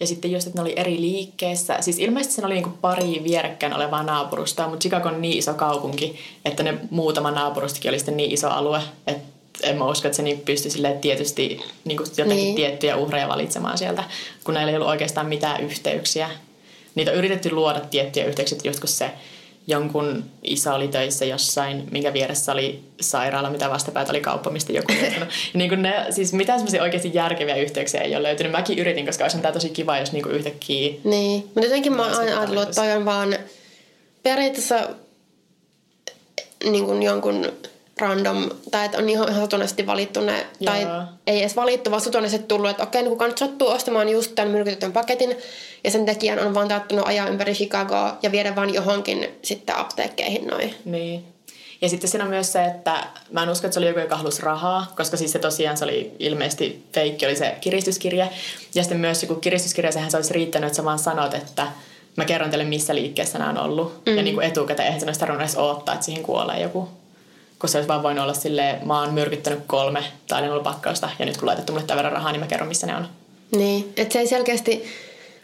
[0.00, 1.76] Ja sitten just, että ne oli eri liikkeessä.
[1.80, 6.18] Siis ilmeisesti siinä oli niinku pari vierekkäin olevaa naapurusta, mutta Chicago on niin iso kaupunki,
[6.44, 9.22] että ne muutama naapurustakin oli sitten niin iso alue, että
[9.62, 12.54] en mä usko, että se niin pystyi tietysti niin kuin jotenkin niin.
[12.54, 14.04] tiettyjä uhreja valitsemaan sieltä,
[14.44, 16.30] kun näillä ei ollut oikeastaan mitään yhteyksiä.
[16.94, 19.10] Niitä on yritetty luoda tiettyjä yhteyksiä, joskus se
[19.66, 24.92] jonkun isä oli töissä jossain, minkä vieressä oli sairaala, mitä vastapäätä oli kauppa, mistä joku
[25.20, 28.52] ja niin kuin ne, siis mitään semmoisia oikeasti järkeviä yhteyksiä ei ole löytynyt.
[28.52, 30.94] Mäkin yritin, koska olisi tämä tosi kiva, jos niin kuin yhtäkkiä...
[31.04, 33.36] Niin, mutta jotenkin mä oon aina ajatellut, että toi on vaan
[34.22, 34.88] periaatteessa
[36.64, 37.52] niin kuin jonkun
[38.00, 40.74] random, tai että on ihan satunnaisesti valittu ne, Jaa.
[40.74, 40.86] tai
[41.26, 44.52] ei edes valittu, vaan satunnaisesti tullut, että okei, niin kuka nyt sattuu ostamaan just tämän
[44.52, 45.36] myrkytetyn paketin,
[45.84, 50.46] ja sen tekijän on vaan taattunut ajaa ympäri Chicagoa ja viedä vaan johonkin sitten apteekkeihin
[50.46, 50.74] noin.
[50.84, 51.24] Niin.
[51.82, 54.16] Ja sitten siinä on myös se, että mä en usko, että se oli joku, joka
[54.16, 58.26] halusi rahaa, koska siis se tosiaan se oli ilmeisesti feikki, oli se kiristyskirja.
[58.74, 61.66] Ja sitten myös joku kiristyskirja, sehän se olisi riittänyt, että sä vaan sanot, että
[62.16, 64.06] mä kerron teille, missä liikkeessä nämä on ollut.
[64.06, 64.16] Mm.
[64.16, 66.88] Ja niin kuin etukäteen, eihän se olisi tarvinnut edes odottaa, että siihen kuolee joku
[67.60, 71.10] kun se olisi vaan voinut olla silleen, mä oon myrkyttänyt kolme tai ne ollut pakkausta
[71.18, 73.08] ja nyt kun laitettu mulle tämän verran rahaa, niin mä kerron missä ne on.
[73.56, 74.84] Niin, että se ei selkeästi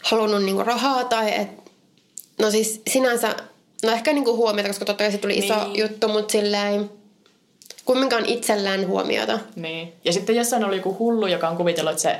[0.02, 1.48] halunnut niinku rahaa tai et,
[2.38, 3.36] no siis sinänsä,
[3.82, 5.44] no ehkä niinku huomiota, koska totta kai se tuli niin.
[5.44, 6.90] iso juttu, mutta silleen
[7.84, 9.38] kumminkaan itsellään huomiota.
[9.56, 12.18] Niin, ja sitten jossain oli joku hullu, joka on kuvitellut, että se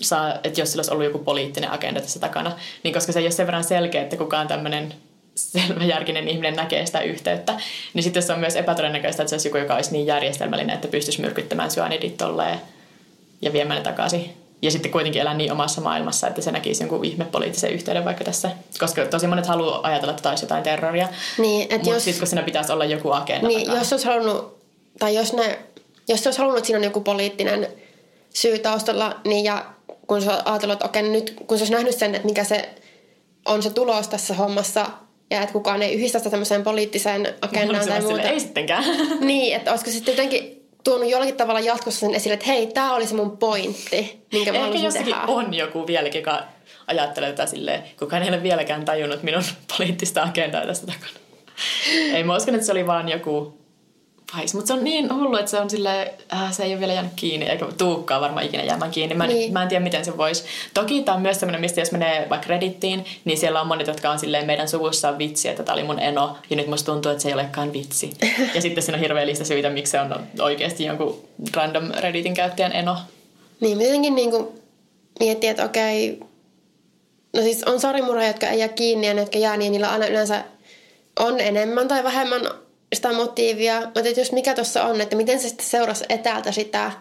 [0.00, 3.24] saa, että jos sillä olisi ollut joku poliittinen agenda tässä takana, niin koska se ei
[3.24, 4.94] ole sen verran selkeä, että kukaan tämmöinen
[5.34, 7.60] selväjärkinen ihminen näkee sitä yhteyttä,
[7.94, 10.88] niin sitten se on myös epätodennäköistä, että se olisi joku, joka olisi niin järjestelmällinen, että
[10.88, 12.60] pystyisi myrkyttämään syanidit tolleen
[13.42, 14.30] ja viemään ne takaisin.
[14.62, 18.24] Ja sitten kuitenkin elää niin omassa maailmassa, että se näkisi jonkun ihme poliittisen yhteyden vaikka
[18.24, 18.50] tässä.
[18.78, 21.08] Koska tosi monet haluaa ajatella, että olisi jotain terroria.
[21.38, 22.04] Niin, Mutta jos...
[22.04, 23.78] sitten kun siinä pitäisi olla joku agenda Niin, takaa.
[23.78, 24.58] jos olisi halunnut,
[24.98, 25.58] tai jos, ne,
[26.08, 27.68] jos se olisi halunnut, että siinä on joku poliittinen
[28.34, 29.64] syy taustalla, niin ja
[30.06, 32.68] kun sä ajatellut, että okei, nyt kun sä olisi nähnyt sen, että mikä se
[33.44, 34.86] on se tulos tässä hommassa,
[35.30, 38.22] ja että kukaan ei yhdistä sitä tämmöiseen poliittiseen agendaan tai muuta.
[38.22, 38.84] Ei sittenkään.
[39.20, 43.06] niin, että olisiko sitten jotenkin tuonut jollakin tavalla jatkossa sen esille, että hei, tämä oli
[43.06, 45.26] se mun pointti, minkä mä Ehkä jossakin tehdä.
[45.26, 46.42] on joku vieläkin, joka
[46.86, 49.42] ajattelee tätä silleen, kukaan ei ole vieläkään tajunnut minun
[49.78, 51.18] poliittista agendaa tästä takana.
[52.14, 53.63] ei mä uskon, että se oli vaan joku
[54.32, 54.54] pahis.
[54.54, 57.12] Mutta se on niin hullu, että se on sille äh, se ei ole vielä jäänyt
[57.16, 59.14] kiinni, eikä tuukkaa varmaan ikinä jäämään kiinni.
[59.14, 59.52] Mä en, niin.
[59.52, 60.44] mä en tiedä, miten se voisi.
[60.74, 64.10] Toki tämä on myös semmoinen, mistä jos menee vaikka Reddittiin, niin siellä on monet, jotka
[64.10, 67.12] on silleen, meidän suvussa on vitsi, että tämä oli mun eno, ja nyt musta tuntuu,
[67.12, 68.10] että se ei olekaan vitsi.
[68.54, 72.72] ja sitten siinä on hirveä lista syitä, miksi se on oikeasti jonkun random Redditin käyttäjän
[72.72, 72.96] eno.
[73.60, 74.48] Niin, jotenkin niin kuin
[75.20, 76.20] miettii, että okei,
[77.36, 80.06] no siis on sarimurheja, jotka ei jää kiinni ja ne, jotka jää, niin niillä aina
[80.06, 80.44] yleensä
[81.18, 82.42] on enemmän tai vähemmän
[82.94, 86.92] sitä motiivia, mutta että jos mikä tuossa on, että miten se sitten seurasi etäältä sitä,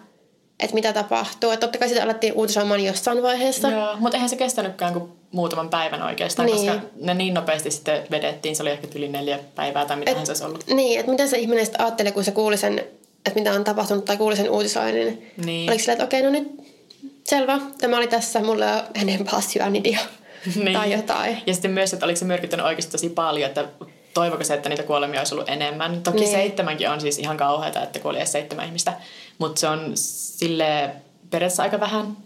[0.59, 1.51] että mitä tapahtuu.
[1.51, 3.69] Että totta kai sitä alettiin uutisoimaan jossain vaiheessa.
[3.69, 6.71] Joo, mutta eihän se kestänytkään kuin muutaman päivän oikeastaan, niin.
[6.71, 8.55] koska ne niin nopeasti sitten vedettiin.
[8.55, 10.67] Se oli ehkä yli neljä päivää tai mitä se olisi ollut.
[10.67, 12.79] Niin, että miten se ihminen sitten ajattelee, kun se kuuli sen,
[13.25, 15.31] että mitä on tapahtunut tai kuuli sen uutisoinnin.
[15.45, 15.69] Niin.
[15.69, 16.51] Oliko sillä, että okei, no nyt
[17.23, 19.99] selvä, tämä oli tässä, mulla on enempää syönidia.
[20.63, 20.73] niin.
[20.73, 21.41] tai jotain.
[21.45, 23.67] Ja sitten myös, että oliko se myrkyttänyt oikeasti tosi paljon, että
[24.13, 26.03] toivoko se, että niitä kuolemia olisi ollut enemmän.
[26.03, 26.31] Toki niin.
[26.31, 28.93] seitsemänkin on siis ihan kauheata, että kuoli edes seitsemän ihmistä.
[29.37, 30.89] Mutta se on sille
[31.29, 32.17] periaatteessa aika vähän,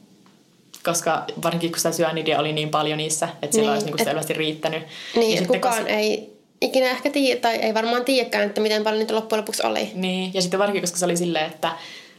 [0.84, 4.34] koska varsinkin kun sitä syönidia oli niin paljon niissä, että sillä niin, olisi niinku selvästi
[4.34, 4.84] riittänyt.
[5.16, 5.90] Niin, ja kukaan koska...
[5.90, 9.92] ei ikinä ehkä tiedä, tai ei varmaan tiedäkään, että miten paljon niitä loppujen lopuksi oli.
[9.94, 11.72] Niin, ja sitten varsinkin, koska se oli silleen, että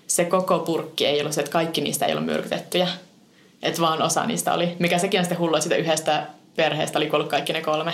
[0.07, 2.89] se koko purkki ei ollut se, että kaikki niistä ei ollut myrkytettyjä.
[3.63, 4.77] Että vaan osa niistä oli.
[4.79, 7.93] Mikä sekin on sitten hullua, sitä yhdestä perheestä oli kuollut kaikki ne kolme.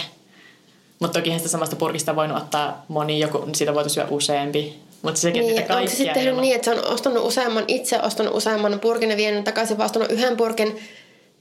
[1.05, 4.79] Mutta toki sitä samasta purkista voinut ottaa moni, joku, siitä voitu syödä useampi.
[5.03, 8.01] Mutta sekin, niin, että onko se sitten tehnyt niin, että se on ostanut useamman, itse
[8.01, 10.79] ostanut useamman purkin ja vienyt takaisin, vaan ostanut yhden purkin,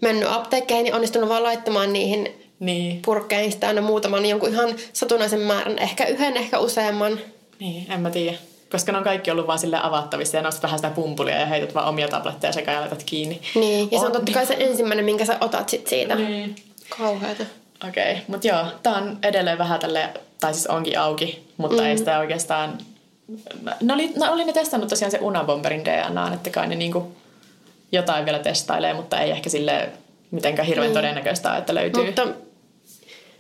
[0.01, 3.01] mennyt apteekkeihin ja onnistunut vaan laittamaan niihin niin.
[3.01, 5.79] purkkeihin sitä aina muutaman jonkun ihan satunnaisen määrän.
[5.79, 7.19] Ehkä yhden, ehkä useamman.
[7.59, 8.37] Niin, en mä tiedä.
[8.71, 11.75] Koska ne on kaikki ollut vaan sille avattavissa ja nostat vähän sitä pumpulia ja heität
[11.75, 13.41] vaan omia tabletteja sekä ja laitat kiinni.
[13.55, 16.15] Niin, ja on, se on totta kai se ensimmäinen, minkä sä otat sit siitä.
[16.15, 16.55] Niin.
[16.97, 17.43] Kauheeta.
[17.89, 18.23] Okei, okay.
[18.27, 20.09] mutta joo, tää on edelleen vähän tälle,
[20.39, 21.87] tai siis onkin auki, mutta mm.
[21.87, 22.77] ei sitä oikeastaan...
[23.81, 27.11] Ne oli, ne oli ne testannut tosiaan se Unabomberin DNA, että kai ne niinku
[27.91, 29.89] jotain vielä testailee, mutta ei ehkä sille
[30.31, 30.93] mitenkään hirveän niin.
[30.93, 32.05] todennäköistä että löytyy.
[32.05, 32.27] Mutta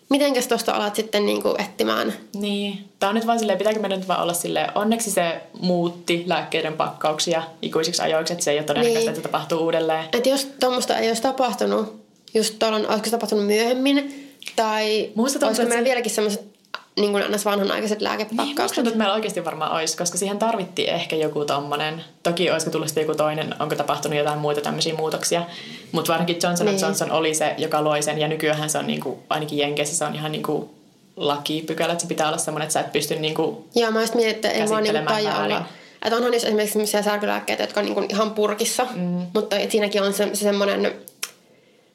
[0.09, 2.13] mitenkäs tuosta alat sitten niinku etsimään?
[2.35, 2.89] Niin.
[2.99, 6.73] Tämä on nyt vaan silleen, pitääkö meidän nyt vaan olla silleen, onneksi se muutti lääkkeiden
[6.73, 9.09] pakkauksia ikuisiksi ajoiksi, että se ei ole todennäköistä, Niin.
[9.09, 10.05] että se tapahtuu uudelleen.
[10.13, 14.22] Että jos tuommoista ei olisi tapahtunut, just tuolla, olisiko se tapahtunut myöhemmin,
[14.55, 16.53] tai tuntuu, olisiko meillä se- vieläkin semmoiset
[16.97, 17.45] niin kuin ns.
[17.45, 18.75] vanhanaikaiset Niin, lääkepakkaukset?
[18.75, 22.03] tuntuu, että meillä oikeasti varmaan olisi, koska siihen tarvittiin ehkä joku tommonen.
[22.23, 25.43] Toki olisiko tullut sitten joku toinen, onko tapahtunut jotain muita tämmöisiä muutoksia.
[25.91, 26.79] Mutta varsinkin Johnson Niin.
[26.81, 28.17] Johnson oli se, joka loi sen.
[28.19, 30.73] Ja nykyään se on niinku, ainakin Jenkeissä se on ihan niinku
[31.15, 33.67] lakipykälä, että se pitää olla semmoinen, että sä et pysty niinku...
[33.75, 34.99] Joo, mä just mietin, että ei vaan niinku
[35.43, 35.65] olla.
[36.05, 39.25] Että onhan esimerkiksi sellaisia särkylääkkeitä, jotka on niinku ihan purkissa, mm.
[39.33, 40.93] mutta siinäkin on se, se semmoinen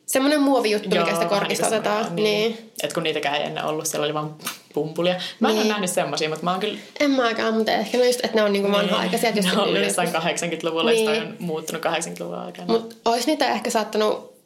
[0.08, 2.16] semmoinen muovijuttu, mikä sitä korkista niinku otetaan.
[2.16, 2.24] Niin.
[2.24, 2.70] niin.
[2.82, 4.36] Et kun niitäkään ei ennen ollut, siellä oli vaan
[4.74, 5.14] pumpulia.
[5.40, 5.62] Mä en Niin.
[5.64, 6.78] ole nähnyt semmosia, mutta mä oon kyllä...
[7.00, 9.28] En mäkään, mutta ehkä ne just, että ne on niinku vanha-aikaisia.
[9.28, 11.10] että just ne on ollut jossain 80-luvulla, niin.
[11.12, 11.22] Niin.
[11.22, 12.66] on muuttunut 80-luvun aikana.
[12.66, 14.38] Mutta olisi niitä ehkä saattanut,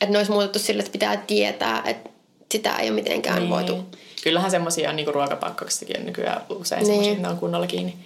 [0.00, 2.10] että ne olisi muutettu sille, että pitää tietää, että
[2.52, 3.50] sitä ei ole mitenkään niin.
[3.50, 3.84] voitu.
[4.22, 6.86] Kyllähän semmosia on niinku ruokapakkauksetkin on nykyään usein Niin.
[6.86, 7.96] semmosia, että ne on kunnolla kiinni.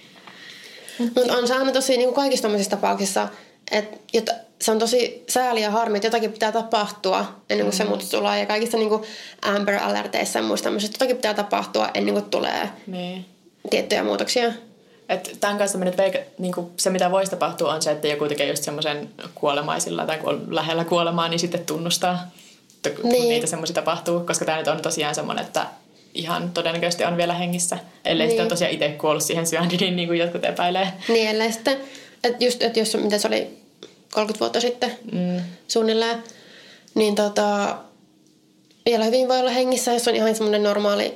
[0.99, 3.29] Mutta on aina tosi niin kuin kaikissa tämmöisissä tapauksissa,
[4.13, 7.79] että se on tosi sääli ja harmi, että jotakin pitää tapahtua ennen kuin mm.
[7.79, 8.41] se muutos tulee.
[8.41, 9.03] Ja kaikissa niin kuin
[9.43, 13.25] Amber Alerteissa ja muissa tämmöisissä, jotakin pitää tapahtua ennen kuin tulee Niin.
[13.71, 14.53] tiettyjä muutoksia.
[15.09, 18.49] Et tämän kanssa nyt veika, niinku, se mitä voisi tapahtua on se, että joku tekee
[18.49, 22.31] just semmoisen kuolemaisilla tai kun on lähellä kuolemaa, niin sitten tunnustaa,
[22.77, 23.29] että kun Niin.
[23.29, 24.21] niitä semmoisia tapahtuu.
[24.21, 25.67] Koska tämä nyt on tosiaan semmoinen, että
[26.15, 27.79] ihan todennäköisesti on vielä hengissä.
[28.05, 28.31] Ellei niin.
[28.33, 28.47] sitä Niin.
[28.47, 30.93] ole tosiaan itse kuollut siihen syöniin, niin kuin jotkut epäilee.
[31.09, 31.77] Niin, ellei sitten,
[32.25, 33.59] että just, että jos mitä se oli
[34.13, 35.41] 30 vuotta sitten Mm.
[35.69, 36.23] suunnilleen,
[36.95, 37.77] niin tota,
[38.87, 41.15] vielä hyvin voi olla hengissä, jos on ihan semmoinen normaali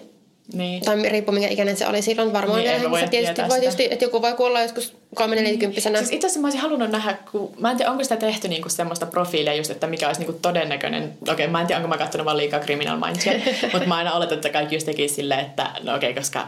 [0.53, 0.85] Niin.
[0.85, 3.07] tai riippuu minkä ikäinen se oli silloin, varmaan Niin, vielä hengissä.
[3.07, 5.19] Tietysti voi tietysti, että joku voi kuolla joskus 3-40
[5.99, 8.69] Siis itse asiassa mä olisin halunnut nähdä, kun mä en tiedä, onko sitä tehty niinku
[8.69, 11.13] semmoista profiilia just, että mikä olisi niinku todennäköinen.
[11.29, 13.33] Okei, mä en tiedä, onko mä katsonut vaan liikaa Criminal Mindsia,
[13.73, 16.47] mutta mä aina oletan, että kaikki just tekisi silleen, että no okei, koska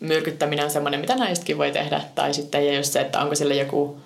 [0.00, 2.00] myrkyttäminen on semmoinen, mitä naisetkin voi tehdä.
[2.14, 3.96] Tai sitten ja just se, että onko sille joku,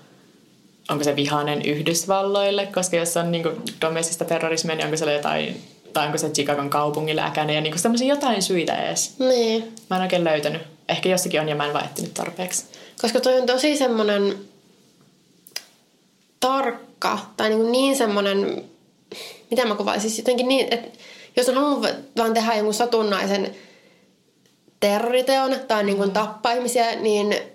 [0.90, 3.48] onko se vihainen Yhdysvalloille, koska jos on niinku
[3.80, 5.62] domestista terrorismia, niin onko sille jotain,
[5.92, 9.18] tai onko se Chicagon kaupungin lääkäinen ja niinku semmoisia jotain syitä edes.
[9.18, 10.62] Niin, Mä en oikein löytänyt.
[10.88, 12.64] Ehkä jossakin on ja mä en vaan tarpeeksi.
[13.02, 14.38] koska toi on tosi semmoinen
[16.40, 18.64] tarkka tai niin, niin semmoinen,
[19.50, 20.98] mitä mä kuvaisin, siis jotenkin niin, että
[21.36, 23.54] jos on halunnut vaan tehdä jonkun satunnaisen
[24.80, 27.51] terroriteon tai niin kuin tappaa ihmisiä, niin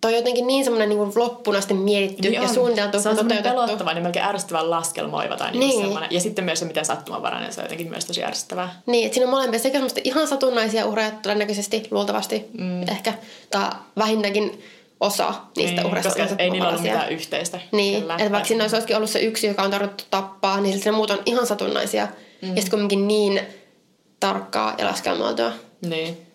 [0.00, 2.54] toi on jotenkin niin semmoinen niin loppuun asti mietitty Niin ja on.
[2.54, 5.60] suunniteltu Se on semmoinen pelottava, niin melkein ärsyttävän laskelmoiva tai niin.
[5.60, 5.80] Niin.
[5.80, 6.12] semmoinen.
[6.12, 8.80] Ja sitten myös se, miten sattumanvarainen, se on jotenkin myös tosi ärsyttävää.
[8.86, 12.82] Niin, että siinä on molempia sekä semmoista ihan satunnaisia uhreja todennäköisesti, luultavasti mm.
[12.88, 13.14] ehkä,
[13.50, 14.62] tai vähintäänkin
[15.00, 16.92] osa niistä niin, uhreista koska ei niillä ollut sattumanvaraisia.
[16.92, 17.60] mitään yhteistä.
[17.72, 18.16] Niin, Kyllä.
[18.18, 20.96] että vaikka siinä olisi olisikin ollut se yksi, joka on tarvittu tappaa, niin silti ne
[20.96, 22.08] muut on ihan satunnaisia.
[22.42, 22.48] Mm.
[22.48, 23.40] Ja sitten kuitenkin niin
[24.20, 25.52] tarkkaa ja laskelmoitua.
[25.86, 26.29] Niin.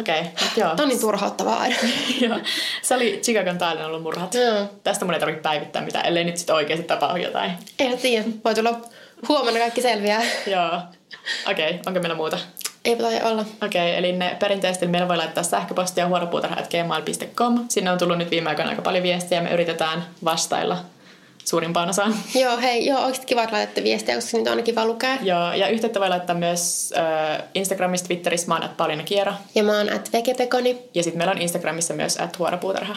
[0.00, 0.70] Okei, okay, joo.
[0.70, 1.76] Tämä on niin turhauttavaa aina.
[2.28, 2.38] joo.
[2.82, 4.34] Se oli Chicagon tailen ollut murhat.
[4.34, 4.66] Joo.
[4.82, 7.52] Tästä mun ei tarvitse päivittää mitään, ellei nyt sitten oikeasti tapahdu jotain.
[7.78, 8.80] Ei tiedä, voi tulla
[9.28, 10.22] huomenna kaikki selviää.
[10.46, 10.80] joo.
[11.50, 12.38] Okei, okay, onko meillä muuta?
[12.84, 13.44] Eipä tai olla.
[13.62, 17.64] Okei, okay, eli ne perinteisesti meillä voi laittaa sähköpostia huoropuutarha.gmail.com.
[17.68, 20.78] Sinne on tullut nyt viime aikoina aika paljon viestiä ja me yritetään vastailla
[21.50, 22.14] suurimpaan osaan.
[22.42, 25.18] Joo, hei, joo, oikeasti kiva, että laitatte viestiä, koska niitä on aina kiva lukea.
[25.22, 29.32] Joo, ja yhteyttä voi laittaa myös äh, Instagramissa, Twitterissä, mä oon at Pauliina Kiero.
[29.54, 30.78] Ja mä oon at vegepekoni.
[30.94, 32.96] Ja sitten meillä on Instagramissa myös at huoropuutarha.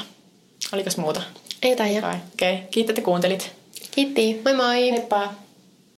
[0.74, 1.22] Olikos muuta?
[1.62, 2.08] Ei taida.
[2.08, 2.68] Okei, okay.
[2.72, 3.52] kiitos, että kuuntelit.
[3.92, 4.92] Kiitti, moi moi!
[4.92, 5.34] Heippa!